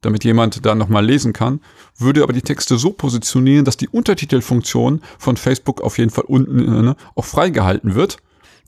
[0.00, 1.60] damit jemand da nochmal lesen kann.
[1.98, 6.58] Würde aber die Texte so positionieren, dass die Untertitelfunktion von Facebook auf jeden Fall unten
[6.58, 8.18] äh, ne, auch freigehalten wird.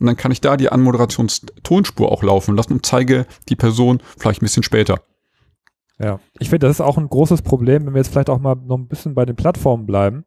[0.00, 4.42] Und dann kann ich da die Anmoderationstonspur auch laufen lassen und zeige die Person vielleicht
[4.42, 5.00] ein bisschen später.
[6.00, 8.56] Ja, ich finde, das ist auch ein großes Problem, wenn wir jetzt vielleicht auch mal
[8.56, 10.24] noch ein bisschen bei den Plattformen bleiben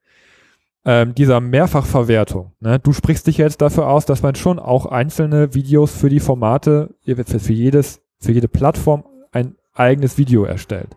[0.88, 2.54] ähm, dieser Mehrfachverwertung.
[2.62, 2.80] Ne?
[2.80, 6.96] Du sprichst dich jetzt dafür aus, dass man schon auch einzelne Videos für die Formate,
[7.04, 10.96] für jedes, für jede Plattform ein eigenes Video erstellt.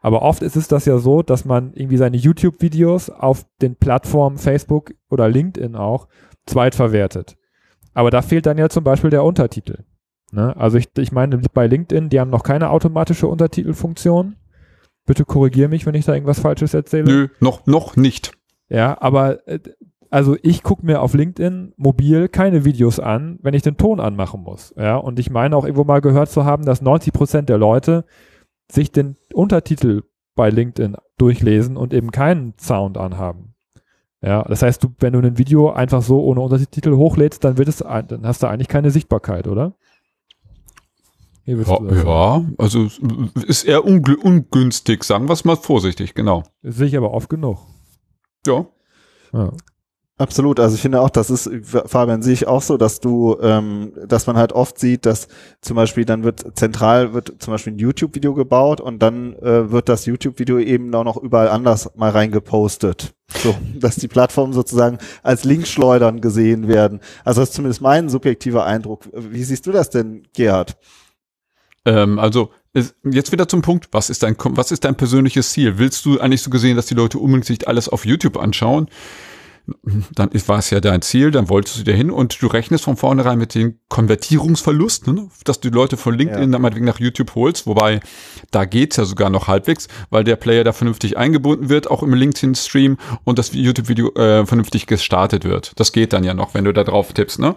[0.00, 4.38] Aber oft ist es das ja so, dass man irgendwie seine YouTube-Videos auf den Plattformen
[4.38, 6.06] Facebook oder LinkedIn auch
[6.46, 7.36] zweitverwertet.
[7.94, 9.84] Aber da fehlt dann ja zum Beispiel der Untertitel.
[10.30, 10.56] Ne?
[10.56, 14.36] Also ich, ich meine, bei LinkedIn, die haben noch keine automatische Untertitelfunktion.
[15.04, 17.04] Bitte korrigier mich, wenn ich da irgendwas Falsches erzähle.
[17.04, 18.32] Nö, noch, noch nicht.
[18.72, 19.58] Ja, aber äh,
[20.08, 24.42] also ich gucke mir auf LinkedIn mobil keine Videos an, wenn ich den Ton anmachen
[24.42, 24.74] muss.
[24.78, 28.04] Ja, und ich meine auch irgendwo mal gehört zu haben, dass 90 Prozent der Leute
[28.70, 30.04] sich den Untertitel
[30.34, 33.54] bei LinkedIn durchlesen und eben keinen Sound anhaben.
[34.22, 37.68] Ja, das heißt, du, wenn du ein Video einfach so ohne Untertitel hochlädst, dann wird
[37.68, 39.74] es, dann hast du eigentlich keine Sichtbarkeit, oder?
[41.44, 41.56] Ja,
[42.04, 42.88] ja, also
[43.46, 46.44] ist eher ungünstig, sagen wir es mal vorsichtig, genau.
[46.62, 47.58] Sehe ich aber oft genug.
[48.46, 48.66] Ja.
[49.32, 49.52] ja.
[50.18, 53.92] Absolut, also ich finde auch, das ist, Fabian, sehe ich auch so, dass du, ähm,
[54.06, 55.26] dass man halt oft sieht, dass
[55.62, 59.88] zum Beispiel dann wird zentral wird zum Beispiel ein YouTube-Video gebaut und dann äh, wird
[59.88, 63.14] das YouTube-Video eben auch noch überall anders mal reingepostet.
[63.34, 67.00] So, dass die Plattformen sozusagen als Linkschleudern gesehen werden.
[67.24, 69.08] Also das ist zumindest mein subjektiver Eindruck.
[69.12, 70.76] Wie siehst du das denn, Gerhard?
[71.84, 75.78] Ähm, also jetzt wieder zum Punkt, was ist dein, was ist dein persönliches Ziel?
[75.78, 78.88] Willst du eigentlich so gesehen, dass die Leute unbedingt sich alles auf YouTube anschauen?
[80.14, 82.96] Dann war es ja dein Ziel, dann wolltest du dir hin und du rechnest von
[82.96, 85.28] vornherein mit dem Konvertierungsverlust, ne?
[85.44, 86.48] dass du die Leute von LinkedIn ja.
[86.48, 88.00] dann meinetwegen nach YouTube holst, wobei
[88.50, 92.12] da geht's ja sogar noch halbwegs, weil der Player da vernünftig eingebunden wird, auch im
[92.12, 95.72] LinkedIn-Stream und das YouTube-Video äh, vernünftig gestartet wird.
[95.76, 97.54] Das geht dann ja noch, wenn du da drauf tippst, ne?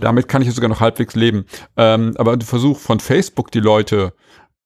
[0.00, 1.46] Damit kann ich sogar noch halbwegs leben.
[1.76, 4.12] Ähm, aber der Versuch von Facebook, die Leute,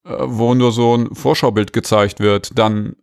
[0.05, 2.97] äh, wo nur so ein Vorschaubild gezeigt wird, dann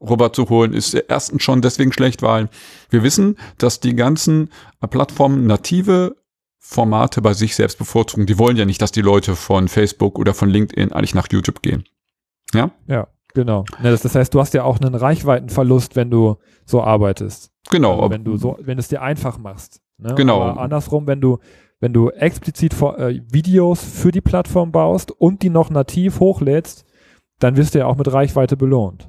[0.00, 2.48] rüber zu holen, ist erstens schon deswegen schlecht, weil
[2.90, 4.50] wir wissen, dass die ganzen
[4.90, 6.16] Plattformen native
[6.58, 8.26] Formate bei sich selbst bevorzugen.
[8.26, 11.62] Die wollen ja nicht, dass die Leute von Facebook oder von LinkedIn eigentlich nach YouTube
[11.62, 11.84] gehen.
[12.52, 12.72] Ja?
[12.88, 13.64] Ja, genau.
[13.82, 17.52] das, das heißt, du hast ja auch einen Reichweitenverlust, wenn du so arbeitest.
[17.70, 17.96] Genau.
[17.96, 19.80] Also wenn du so, wenn es dir einfach machst.
[19.98, 20.14] Ne?
[20.14, 20.42] Genau.
[20.42, 21.38] Aber andersrum, wenn du,
[21.80, 26.84] wenn du explizit vor, äh, Videos für die Plattform baust und die noch nativ hochlädst,
[27.38, 29.08] dann wirst du ja auch mit Reichweite belohnt.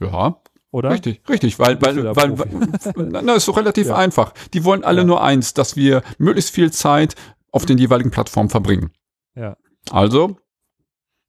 [0.00, 0.40] Ja.
[0.70, 0.90] Oder?
[0.90, 3.96] Richtig, richtig, weil, weil, weil, weil na, ist so relativ ja.
[3.96, 4.32] einfach.
[4.54, 5.06] Die wollen alle ja.
[5.06, 7.14] nur eins, dass wir möglichst viel Zeit
[7.50, 8.90] auf den jeweiligen Plattformen verbringen.
[9.34, 9.56] Ja.
[9.90, 10.36] Also,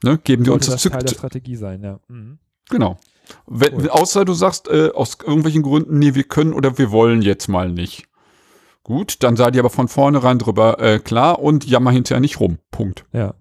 [0.01, 1.99] ne, geben wir uns das Teil der Strategie sein, ja.
[2.07, 2.39] Mhm.
[2.69, 2.97] Genau.
[3.45, 3.89] Wenn, cool.
[3.89, 7.69] Außer du sagst äh, aus irgendwelchen Gründen, nee, wir können oder wir wollen jetzt mal
[7.69, 8.07] nicht.
[8.83, 12.57] Gut, dann sei dir aber von vornherein drüber äh, klar und jammer hinterher nicht rum.
[12.69, 13.05] Punkt.
[13.13, 13.33] Ja.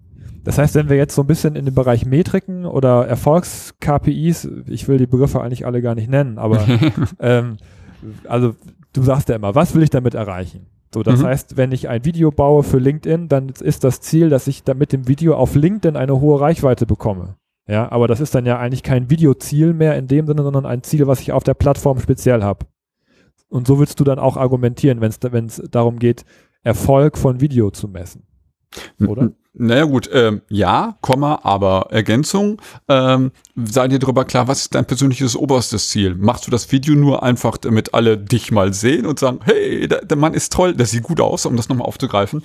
[0.45, 4.87] Das heißt, wenn wir jetzt so ein bisschen in den Bereich Metriken oder Erfolgs-KPIs, ich
[4.87, 6.65] will die Begriffe eigentlich alle gar nicht nennen, aber
[7.19, 7.57] ähm,
[8.27, 8.55] also
[8.91, 10.67] du sagst ja immer, was will ich damit erreichen?
[10.93, 11.25] So, das mhm.
[11.25, 14.73] heißt, wenn ich ein Video baue für LinkedIn, dann ist das Ziel, dass ich da
[14.73, 17.35] mit dem Video auf LinkedIn eine hohe Reichweite bekomme.
[17.67, 20.83] Ja, aber das ist dann ja eigentlich kein Videoziel mehr in dem Sinne, sondern ein
[20.83, 22.65] Ziel, was ich auf der Plattform speziell habe.
[23.53, 26.25] Und so willst du dann auch argumentieren, wenn es darum geht,
[26.63, 28.23] Erfolg von Video zu messen.
[29.07, 29.31] oder?
[29.53, 32.59] Naja gut, ähm, ja, Komma, aber Ergänzung.
[32.87, 36.15] Ähm, sei dir darüber klar, was ist dein persönliches oberstes Ziel?
[36.15, 40.03] Machst du das Video nur einfach, damit alle dich mal sehen und sagen, hey, der,
[40.03, 42.41] der Mann ist toll, der sieht gut aus, um das nochmal aufzugreifen.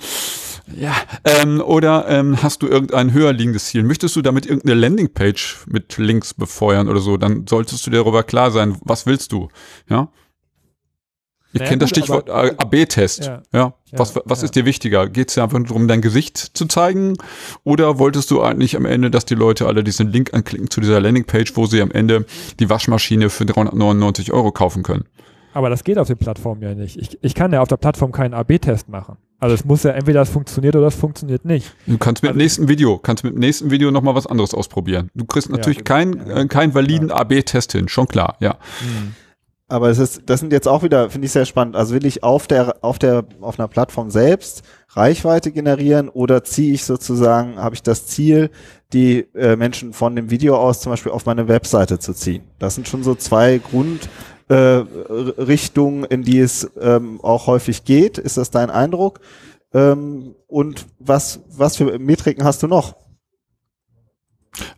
[0.79, 0.93] Ja,
[1.23, 3.81] ähm, oder ähm, hast du irgendein höher liegendes Ziel?
[3.81, 7.17] Möchtest du damit irgendeine Landingpage mit Links befeuern oder so?
[7.17, 9.47] Dann solltest du dir darüber klar sein, was willst du?
[9.89, 10.09] Ja.
[11.51, 13.25] Ich naja, kenne das Stichwort AB-Test.
[13.25, 14.45] Ja, ja, Was, was ja.
[14.45, 15.07] ist dir wichtiger?
[15.07, 17.15] Geht es dir einfach darum, dein Gesicht zu zeigen?
[17.63, 20.99] Oder wolltest du eigentlich am Ende, dass die Leute alle diesen Link anklicken zu dieser
[20.99, 22.25] Landingpage, wo sie am Ende
[22.59, 25.05] die Waschmaschine für 399 Euro kaufen können?
[25.53, 26.97] Aber das geht auf den Plattformen ja nicht.
[26.97, 29.17] Ich, ich kann ja auf der Plattform keinen AB-Test machen.
[29.39, 31.73] Also es muss ja entweder das funktioniert oder es funktioniert nicht.
[31.87, 34.53] Du kannst mit also dem nächsten Video, kannst mit dem nächsten Video nochmal was anderes
[34.53, 35.09] ausprobieren.
[35.15, 38.57] Du kriegst natürlich ja, keinen äh, keinen validen AB-Test hin, schon klar, ja.
[38.81, 39.15] Mhm.
[39.69, 41.75] Aber es ist, das sind jetzt auch wieder, finde ich sehr spannend.
[41.75, 46.73] Also will ich auf der, auf der, auf einer Plattform selbst Reichweite generieren oder ziehe
[46.73, 48.49] ich sozusagen, habe ich das Ziel,
[48.93, 52.41] die äh, Menschen von dem Video aus zum Beispiel auf meine Webseite zu ziehen?
[52.57, 58.17] Das sind schon so zwei Grundrichtungen, äh, in die es ähm, auch häufig geht.
[58.17, 59.19] Ist das dein Eindruck?
[59.71, 62.95] Ähm, und was, was für Metriken hast du noch?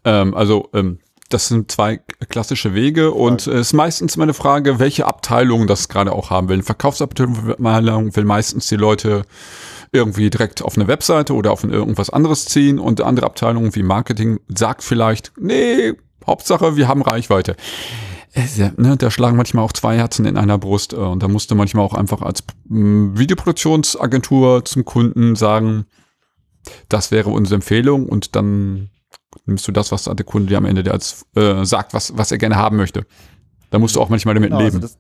[0.04, 1.00] Ähm, also ähm,
[1.34, 1.98] das sind zwei
[2.30, 6.56] klassische Wege und es ist meistens meine Frage, welche Abteilung das gerade auch haben will.
[6.56, 9.24] Eine Verkaufsabteilung will meistens die Leute
[9.92, 14.40] irgendwie direkt auf eine Webseite oder auf irgendwas anderes ziehen und andere Abteilung wie Marketing
[14.48, 15.94] sagt vielleicht, nee,
[16.26, 17.56] Hauptsache, wir haben Reichweite.
[18.56, 21.54] Ja, ne, da schlagen manchmal auch zwei Herzen in einer Brust äh, und da musste
[21.54, 25.86] manchmal auch einfach als mm, Videoproduktionsagentur zum Kunden sagen,
[26.88, 28.90] das wäre unsere Empfehlung und dann
[29.46, 32.32] nimmst du das, was der Kunde dir am Ende dir als äh, sagt, was, was
[32.32, 33.06] er gerne haben möchte.
[33.70, 34.84] Da musst du auch manchmal damit genau, also leben.
[34.84, 34.98] Also das,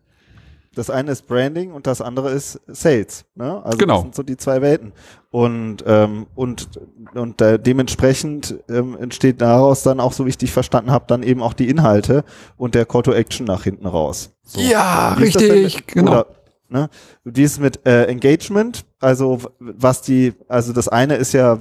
[0.73, 3.25] das, eine ist Branding und das andere ist Sales.
[3.35, 3.63] Ne?
[3.63, 3.95] Also genau.
[3.95, 4.93] das sind so die zwei Welten.
[5.29, 6.69] Und, ähm, und,
[7.13, 11.23] und äh, dementsprechend ähm, entsteht daraus dann auch, so wie ich dich verstanden habe, dann
[11.23, 12.23] eben auch die Inhalte
[12.57, 14.31] und der Call to Action nach hinten raus.
[14.43, 14.61] So.
[14.61, 16.11] Ja, richtig, genau.
[16.11, 16.27] Oder,
[16.69, 16.89] ne?
[17.25, 18.85] Wie ist mit äh, Engagement?
[18.99, 21.59] Also was die, also das eine ist ja,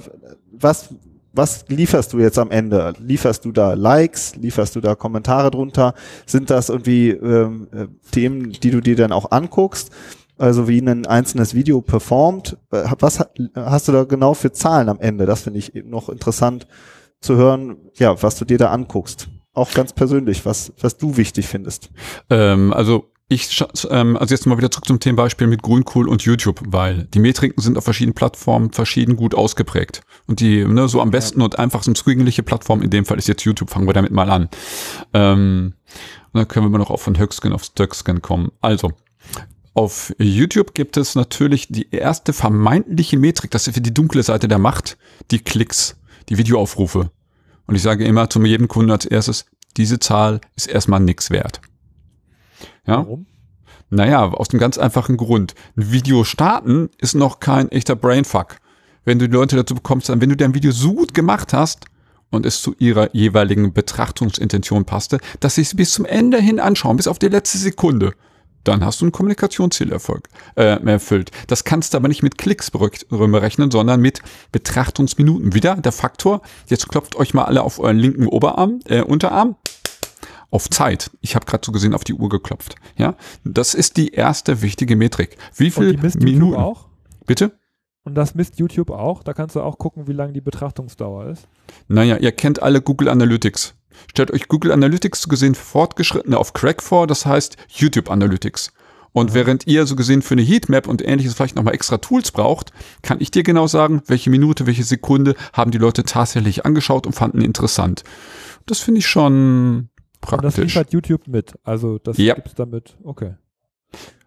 [0.51, 0.89] was
[1.33, 2.93] was lieferst du jetzt am Ende?
[2.99, 4.35] Lieferst du da Likes?
[4.35, 5.93] Lieferst du da Kommentare drunter?
[6.25, 9.91] Sind das irgendwie ähm, äh, Themen, die du dir dann auch anguckst?
[10.37, 12.57] Also wie ein einzelnes Video performt?
[12.71, 13.23] Äh, was
[13.55, 15.25] hast du da genau für Zahlen am Ende?
[15.25, 16.67] Das finde ich noch interessant
[17.21, 19.29] zu hören, ja, was du dir da anguckst.
[19.53, 21.91] Auch ganz persönlich, was, was du wichtig findest.
[22.29, 26.61] Ähm, also ich, ähm, also jetzt mal wieder zurück zum Themenbeispiel mit Grünkohl und YouTube,
[26.67, 30.01] weil die Metriken sind auf verschiedenen Plattformen verschieden gut ausgeprägt.
[30.27, 33.43] Und die, ne, so am besten und einfachsten zugängliche Plattform, in dem Fall ist jetzt
[33.43, 34.49] YouTube, fangen wir damit mal an.
[35.13, 35.75] Ähm,
[36.33, 38.51] und dann können wir mal noch auf von Höchscan auf Stöckscan kommen.
[38.59, 38.91] Also,
[39.73, 44.49] auf YouTube gibt es natürlich die erste vermeintliche Metrik, das ist für die dunkle Seite
[44.49, 44.97] der Macht,
[45.31, 45.95] die Klicks,
[46.27, 47.11] die Videoaufrufe.
[47.65, 49.45] Und ich sage immer zu jedem Kunden als erstes,
[49.77, 51.61] diese Zahl ist erstmal nichts wert.
[52.85, 52.97] Ja?
[52.97, 53.25] Warum?
[53.89, 55.53] Naja, aus dem ganz einfachen Grund.
[55.75, 58.57] Ein Video starten ist noch kein echter Brainfuck.
[59.03, 61.85] Wenn du die Leute dazu bekommst, dann, wenn du dein Video so gut gemacht hast
[62.29, 66.97] und es zu ihrer jeweiligen Betrachtungsintention passte, dass sie es bis zum Ende hin anschauen,
[66.97, 68.13] bis auf die letzte Sekunde,
[68.63, 71.31] dann hast du ein Kommunikationszielerfolg äh, erfüllt.
[71.47, 74.21] Das kannst du aber nicht mit Klicks berechnen, sondern mit
[74.51, 75.53] Betrachtungsminuten.
[75.53, 79.55] Wieder der Faktor, jetzt klopft euch mal alle auf euren linken Oberarm, äh, Unterarm,
[80.51, 81.09] auf Zeit.
[81.21, 82.75] Ich habe gerade so gesehen auf die Uhr geklopft.
[82.97, 85.37] Ja, das ist die erste wichtige Metrik.
[85.55, 86.55] Wie viel Minuten?
[86.55, 86.85] auch?
[87.25, 87.57] Bitte?
[88.03, 89.23] Und das misst YouTube auch?
[89.23, 91.47] Da kannst du auch gucken, wie lang die Betrachtungsdauer ist.
[91.87, 93.75] Naja, ihr kennt alle Google Analytics.
[94.09, 98.73] Stellt euch Google Analytics so gesehen fortgeschrittene auf Crack vor, das heißt YouTube Analytics.
[99.13, 102.71] Und während ihr so gesehen für eine Heatmap und ähnliches vielleicht nochmal extra Tools braucht,
[103.01, 107.13] kann ich dir genau sagen, welche Minute, welche Sekunde haben die Leute tatsächlich angeschaut und
[107.13, 108.03] fanden interessant.
[108.65, 109.89] Das finde ich schon
[110.21, 110.45] praktisch.
[110.45, 111.53] Und das liefert YouTube mit.
[111.63, 112.35] Also das ja.
[112.35, 112.95] gibt's damit.
[113.03, 113.33] Okay.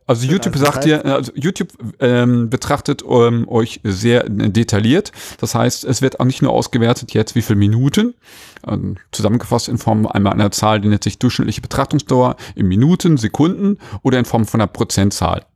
[0.06, 5.12] Also YouTube also sagt dir, also YouTube ähm, betrachtet ähm, euch sehr detailliert.
[5.40, 8.14] Das heißt, es wird auch nicht nur ausgewertet jetzt, wie viele Minuten,
[8.66, 13.78] ähm, zusammengefasst in Form einmal einer Zahl, die nennt sich durchschnittliche Betrachtungsdauer in Minuten, Sekunden
[14.02, 15.46] oder in Form von einer Prozentzahl.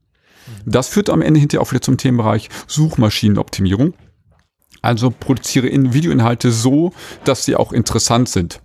[0.64, 0.70] Mhm.
[0.70, 3.92] Das führt am Ende hinterher auch wieder zum Themenbereich Suchmaschinenoptimierung.
[4.80, 6.92] Also produziere in Videoinhalte so,
[7.24, 8.62] dass sie auch interessant sind.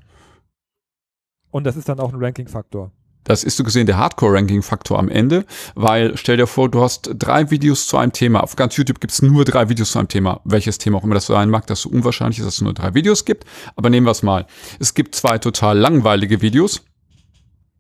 [1.54, 2.92] Und das ist dann auch ein Ranking-Faktor.
[3.26, 7.52] Das ist so gesehen der Hardcore-Ranking-Faktor am Ende, weil stell dir vor, du hast drei
[7.52, 8.42] Videos zu einem Thema.
[8.42, 10.42] Auf ganz YouTube gibt es nur drei Videos zu einem Thema.
[10.46, 12.96] Welches Thema auch immer das sein mag, dass so unwahrscheinlich ist, dass es nur drei
[12.96, 13.46] Videos gibt.
[13.76, 14.48] Aber nehmen wir es mal.
[14.80, 16.84] Es gibt zwei total langweilige Videos,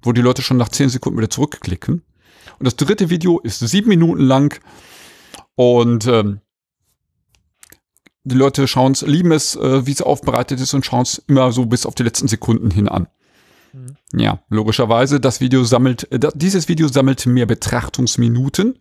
[0.03, 2.03] wo die Leute schon nach zehn Sekunden wieder zurückklicken.
[2.59, 4.61] Und das dritte Video ist sieben Minuten lang
[5.55, 6.41] und ähm,
[8.23, 11.51] die Leute schauen es, lieben es, äh, wie es aufbereitet ist und schauen es immer
[11.51, 13.07] so bis auf die letzten Sekunden hin an.
[13.73, 13.97] Mhm.
[14.13, 18.79] Ja, logischerweise, das Video sammelt, äh, dieses Video sammelt mehr Betrachtungsminuten.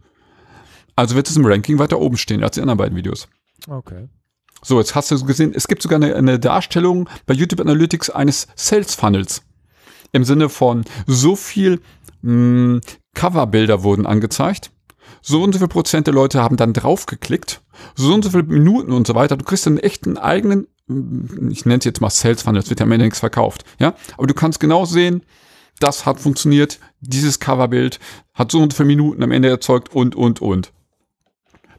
[0.94, 3.28] Also wird es im Ranking weiter oben stehen als die anderen beiden Videos.
[3.66, 4.08] Okay.
[4.62, 8.46] So, jetzt hast du gesehen, es gibt sogar eine, eine Darstellung bei YouTube Analytics eines
[8.54, 9.42] Sales Funnels.
[10.12, 11.80] Im Sinne von so viel
[12.20, 12.80] mh,
[13.14, 14.70] Coverbilder wurden angezeigt.
[15.20, 17.62] So und so viel Prozent der Leute haben dann draufgeklickt.
[17.94, 19.36] So und so viele Minuten und so weiter.
[19.36, 22.86] Du kriegst einen echten eigenen, ich nenne es jetzt mal Sales Funnel, es wird ja
[22.86, 23.64] am Ende nichts verkauft.
[23.78, 25.22] Ja, aber du kannst genau sehen,
[25.78, 27.98] das hat funktioniert, dieses Coverbild
[28.34, 30.72] hat so und so viele Minuten am Ende erzeugt und, und, und.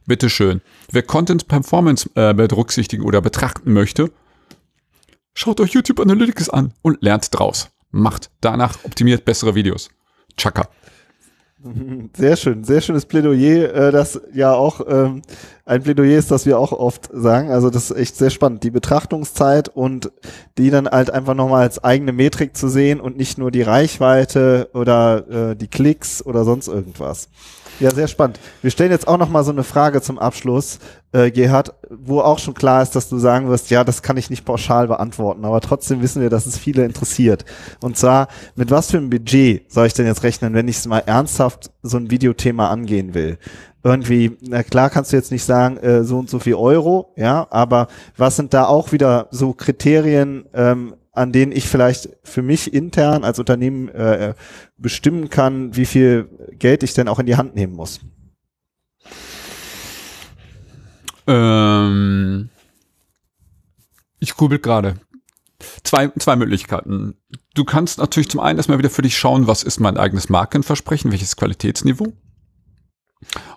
[0.06, 0.62] Bitteschön.
[0.92, 4.12] Wer Content Performance äh, berücksichtigen oder betrachten möchte,
[5.34, 7.70] schaut euch YouTube Analytics an und lernt draus.
[7.92, 9.90] Macht danach optimiert bessere Videos.
[10.36, 10.68] Chaka.
[12.18, 15.22] Sehr schön, sehr schönes Plädoyer, äh, das ja auch ähm,
[15.66, 17.52] ein Plädoyer ist, das wir auch oft sagen.
[17.52, 20.12] Also das ist echt sehr spannend, die Betrachtungszeit und
[20.58, 24.70] die dann halt einfach nochmal als eigene Metrik zu sehen und nicht nur die Reichweite
[24.74, 27.30] oder äh, die Klicks oder sonst irgendwas.
[27.80, 28.40] Ja, sehr spannend.
[28.62, 30.80] Wir stellen jetzt auch noch mal so eine Frage zum Abschluss,
[31.12, 34.30] äh, Gerhard, wo auch schon klar ist, dass du sagen wirst, ja, das kann ich
[34.30, 37.46] nicht pauschal beantworten, aber trotzdem wissen wir, dass es viele interessiert.
[37.82, 41.04] Und zwar, mit was für einem Budget soll ich denn jetzt rechnen, wenn ich mal
[41.06, 43.38] ernsthaft so ein Videothema angehen will?
[43.84, 47.48] Irgendwie, na klar kannst du jetzt nicht sagen, äh, so und so viel Euro, ja,
[47.50, 52.74] aber was sind da auch wieder so Kriterien, ähm, an denen ich vielleicht für mich
[52.74, 54.34] intern als Unternehmen äh,
[54.78, 58.02] bestimmen kann, wie viel Geld ich denn auch in die Hand nehmen muss?
[61.28, 62.50] Ähm,
[64.20, 64.96] ich grübel gerade.
[65.84, 67.16] Zwei, zwei Möglichkeiten.
[67.54, 71.12] Du kannst natürlich zum einen erstmal wieder für dich schauen, was ist mein eigenes Markenversprechen,
[71.12, 72.12] welches Qualitätsniveau.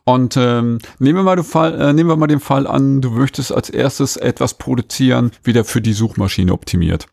[0.05, 3.11] Und ähm, nehmen, wir mal den Fall, äh, nehmen wir mal den Fall an, du
[3.11, 7.09] möchtest als erstes etwas produzieren, wieder für die Suchmaschine optimiert.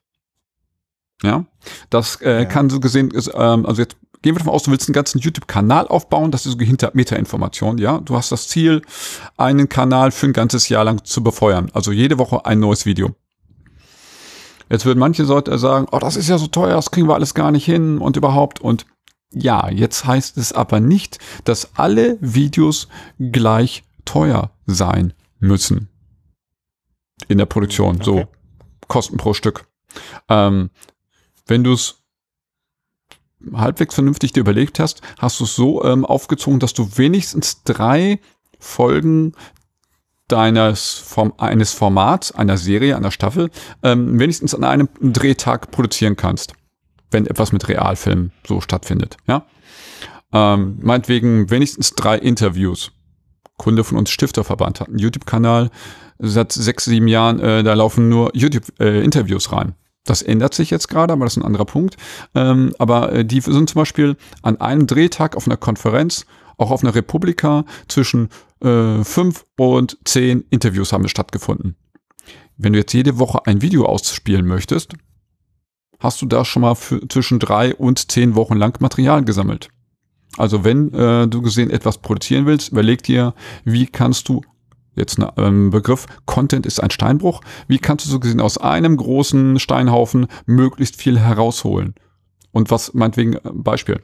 [1.23, 1.45] Ja,
[1.89, 2.45] das äh, ja.
[2.45, 5.19] kann so gesehen, ist, ähm, also jetzt gehen wir davon aus, du willst einen ganzen
[5.19, 7.99] YouTube-Kanal aufbauen, das ist so hinter Meta-Information, ja.
[7.99, 8.81] Du hast das Ziel,
[9.38, 11.71] einen Kanal für ein ganzes Jahr lang zu befeuern.
[11.73, 13.15] Also jede Woche ein neues Video.
[14.69, 17.33] Jetzt würden manche Leute sagen, oh, das ist ja so teuer, das kriegen wir alles
[17.33, 18.59] gar nicht hin und überhaupt.
[18.59, 18.86] Und
[19.31, 22.88] ja, jetzt heißt es aber nicht, dass alle Videos
[23.19, 25.89] gleich teuer sein müssen.
[27.27, 28.03] In der Produktion, okay.
[28.03, 28.27] so
[28.88, 29.65] Kosten pro Stück.
[30.29, 30.69] Ähm,
[31.47, 32.03] wenn du es
[33.53, 38.19] halbwegs vernünftig dir überlegt hast, hast du es so ähm, aufgezogen, dass du wenigstens drei
[38.60, 39.34] Folgen
[40.27, 43.49] deines Form, eines Formats, einer Serie, einer Staffel,
[43.84, 46.53] ähm, wenigstens an einem Drehtag produzieren kannst,
[47.12, 49.17] wenn etwas mit Realfilm so stattfindet.
[49.27, 49.45] Ja,
[50.32, 52.91] ähm, meinetwegen wenigstens drei Interviews.
[53.58, 55.69] Kunde von uns Stifterverband hat einen YouTube-Kanal
[56.17, 57.39] seit sechs, sieben Jahren.
[57.39, 59.75] Äh, da laufen nur YouTube-Interviews äh, rein.
[60.05, 61.95] Das ändert sich jetzt gerade, aber das ist ein anderer Punkt.
[62.35, 66.25] Ähm, aber äh, die sind zum Beispiel an einem Drehtag auf einer Konferenz,
[66.57, 68.29] auch auf einer Republika, zwischen
[68.61, 71.75] äh, fünf und zehn Interviews haben stattgefunden.
[72.57, 74.93] Wenn du jetzt jede Woche ein Video ausspielen möchtest,
[75.99, 79.69] hast du da schon mal für, zwischen drei und zehn Wochen lang Material gesammelt.
[80.37, 84.41] Also wenn äh, du gesehen etwas produzieren willst, überleg dir, wie kannst du
[84.95, 87.41] jetzt ein ähm, Begriff, Content ist ein Steinbruch.
[87.67, 91.95] Wie kannst du so gesehen aus einem großen Steinhaufen möglichst viel herausholen?
[92.51, 94.01] Und was meinetwegen, äh, Beispiel.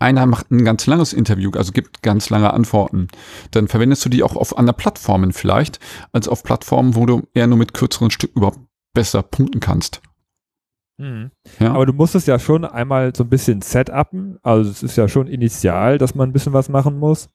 [0.00, 3.08] Einer macht ein ganz langes Interview, also gibt ganz lange Antworten.
[3.52, 5.78] Dann verwendest du die auch auf anderen Plattformen vielleicht,
[6.12, 8.58] als auf Plattformen, wo du eher nur mit kürzeren Stücken überhaupt
[8.92, 10.02] besser punkten kannst.
[10.98, 11.30] Mhm.
[11.58, 11.72] Ja.
[11.74, 14.38] Aber du musst es ja schon einmal so ein bisschen setupen.
[14.42, 17.28] Also es ist ja schon initial, dass man ein bisschen was machen muss.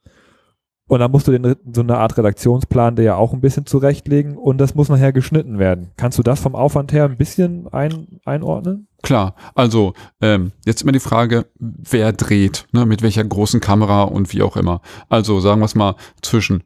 [0.90, 4.36] Und dann musst du den, so eine Art Redaktionsplan dir ja auch ein bisschen zurechtlegen
[4.36, 5.92] und das muss nachher geschnitten werden.
[5.98, 8.88] Kannst du das vom Aufwand her ein bisschen ein, einordnen?
[9.04, 14.34] Klar, also ähm, jetzt immer die Frage, wer dreht, ne, mit welcher großen Kamera und
[14.34, 14.82] wie auch immer.
[15.10, 16.64] Also sagen wir es mal zwischen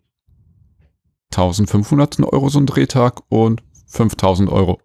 [1.34, 4.80] 1500 Euro so ein Drehtag und 5000 Euro.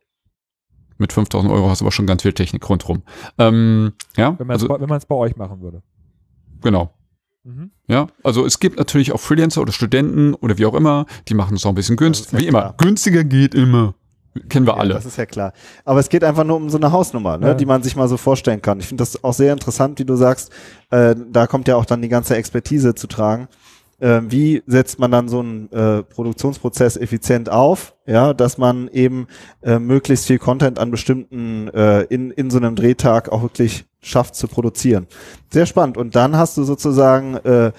[0.97, 3.05] Mit 5000 Euro hast du aber schon ganz viel Technik rundherum.
[3.39, 5.85] Ähm, ja, wenn man es also, bei euch machen würde.
[6.61, 6.91] Genau.
[7.45, 7.71] Mhm.
[7.87, 11.57] Ja, also es gibt natürlich auch Freelancer oder Studenten oder wie auch immer, die machen
[11.57, 12.39] es auch ein bisschen günstiger.
[12.39, 12.63] Ja wie klar.
[12.63, 13.95] immer, günstiger geht immer.
[14.49, 14.95] Kennen wir ja, alle.
[14.95, 15.53] Das ist ja klar.
[15.85, 17.55] Aber es geht einfach nur um so eine Hausnummer, ne, ja.
[17.55, 18.79] die man sich mal so vorstellen kann.
[18.79, 20.53] Ich finde das auch sehr interessant, wie du sagst.
[20.91, 23.49] Äh, da kommt ja auch dann die ganze Expertise zu tragen.
[24.01, 29.27] Äh, wie setzt man dann so einen äh, Produktionsprozess effizient auf, ja, dass man eben
[29.63, 34.35] äh, möglichst viel Content an bestimmten äh, in in so einem Drehtag auch wirklich schafft
[34.37, 35.07] zu produzieren.
[35.51, 35.97] Sehr spannend.
[35.97, 37.73] Und dann hast du sozusagen, äh,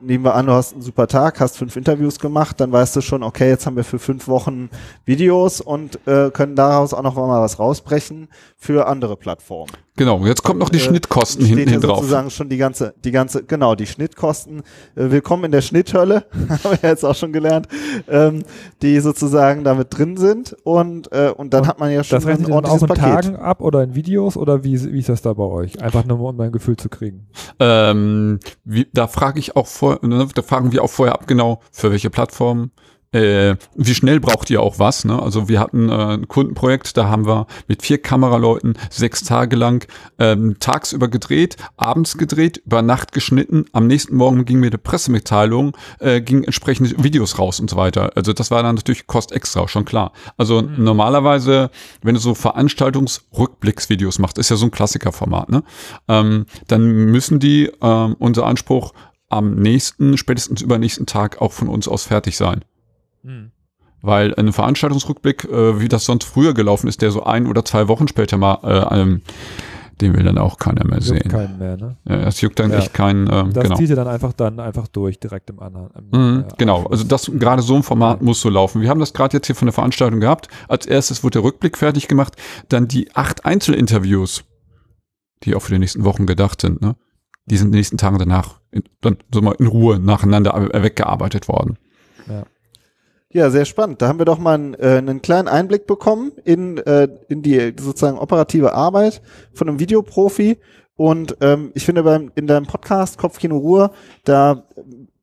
[0.00, 3.00] nehmen wir an, du hast einen super Tag, hast fünf Interviews gemacht, dann weißt du
[3.00, 4.70] schon, okay, jetzt haben wir für fünf Wochen
[5.04, 9.85] Videos und äh, können daraus auch noch mal was rausbrechen für andere Plattformen.
[9.96, 12.00] Genau, jetzt kommt noch die äh, Schnittkosten hinten hin drauf.
[12.00, 14.58] sozusagen schon die ganze, die ganze, genau, die Schnittkosten.
[14.94, 16.26] Äh, willkommen in der Schnitthölle,
[16.64, 17.66] haben wir jetzt auch schon gelernt,
[18.06, 18.42] ähm,
[18.82, 22.26] die sozusagen damit drin sind und, äh, und dann und hat man ja schon das
[22.26, 23.24] ein ordentliches auch in Paket.
[23.24, 25.80] Tagen ab oder in Videos oder wie, wie ist das da bei euch?
[25.80, 27.28] Einfach nur um mein Gefühl zu kriegen.
[27.58, 31.60] Ähm, wie, da frage ich auch vor, ne, da fragen wir auch vorher ab genau,
[31.72, 32.70] für welche Plattform,
[33.16, 35.04] äh, wie schnell braucht ihr auch was?
[35.04, 35.20] Ne?
[35.20, 39.86] Also wir hatten äh, ein Kundenprojekt, da haben wir mit vier Kameraleuten sechs Tage lang
[40.18, 43.64] ähm, tagsüber gedreht, abends gedreht, über Nacht geschnitten.
[43.72, 48.12] Am nächsten Morgen ging mir eine Pressemitteilung, äh, ging entsprechende Videos raus und so weiter.
[48.16, 50.12] Also das war dann natürlich Kost extra, schon klar.
[50.36, 50.84] Also mhm.
[50.84, 51.70] normalerweise,
[52.02, 55.62] wenn du so Veranstaltungsrückblicksvideos machst, ist ja so ein Klassikerformat, ne?
[56.08, 58.92] Ähm, dann müssen die, ähm, unser Anspruch,
[59.28, 62.64] am nächsten, spätestens übernächsten Tag auch von uns aus fertig sein.
[63.26, 63.50] Hm.
[64.02, 67.88] Weil ein Veranstaltungsrückblick, äh, wie das sonst früher gelaufen ist, der so ein oder zwei
[67.88, 69.22] Wochen später mal, äh, ähm,
[70.00, 71.30] den will dann auch keiner mehr juckt sehen.
[71.30, 71.96] Keinen mehr, ne?
[72.04, 72.78] Ja, es juckt dann ja.
[72.78, 73.28] echt keinen.
[73.32, 73.76] Ähm, das genau.
[73.76, 75.90] zieht ihr dann einfach dann einfach durch direkt im anderen.
[76.12, 78.82] Mhm, äh, genau, also das gerade so ein Format muss so laufen.
[78.82, 80.48] Wir haben das gerade jetzt hier von der Veranstaltung gehabt.
[80.68, 82.36] Als erstes wurde der Rückblick fertig gemacht,
[82.68, 84.44] dann die acht Einzelinterviews,
[85.44, 86.82] die auch für die nächsten Wochen gedacht sind.
[86.82, 86.96] Ne?
[87.46, 91.48] Die sind in den nächsten Tagen danach in, dann so mal in Ruhe nacheinander weggearbeitet
[91.48, 91.78] worden.
[92.28, 92.44] Ja.
[93.36, 94.00] Ja, sehr spannend.
[94.00, 97.74] Da haben wir doch mal einen, äh, einen kleinen Einblick bekommen in, äh, in die
[97.78, 99.20] sozusagen operative Arbeit
[99.52, 100.56] von einem Videoprofi.
[100.96, 103.90] Und ähm, ich finde beim in deinem Podcast Kopfkino Ruhe,
[104.24, 104.64] da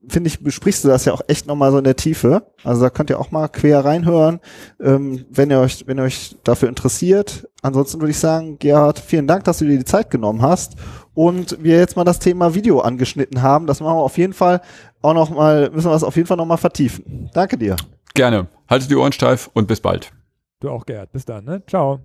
[0.07, 2.43] finde ich, besprichst du das ja auch echt nochmal so in der Tiefe.
[2.63, 4.41] Also da könnt ihr auch mal quer reinhören,
[4.79, 7.49] ähm, wenn ihr euch, wenn ihr euch dafür interessiert.
[7.63, 10.75] Ansonsten würde ich sagen, Gerhard, vielen Dank, dass du dir die Zeit genommen hast
[11.15, 13.65] und wir jetzt mal das Thema Video angeschnitten haben.
[13.65, 14.61] Das machen wir auf jeden Fall
[15.01, 17.31] auch noch mal, müssen wir das auf jeden Fall noch mal vertiefen.
[17.33, 17.75] Danke dir.
[18.15, 18.47] Gerne.
[18.69, 20.11] Haltet die Ohren steif und bis bald.
[20.59, 21.11] Du auch, Gerd.
[21.11, 21.63] Bis dann, ne?
[21.67, 21.99] Ciao.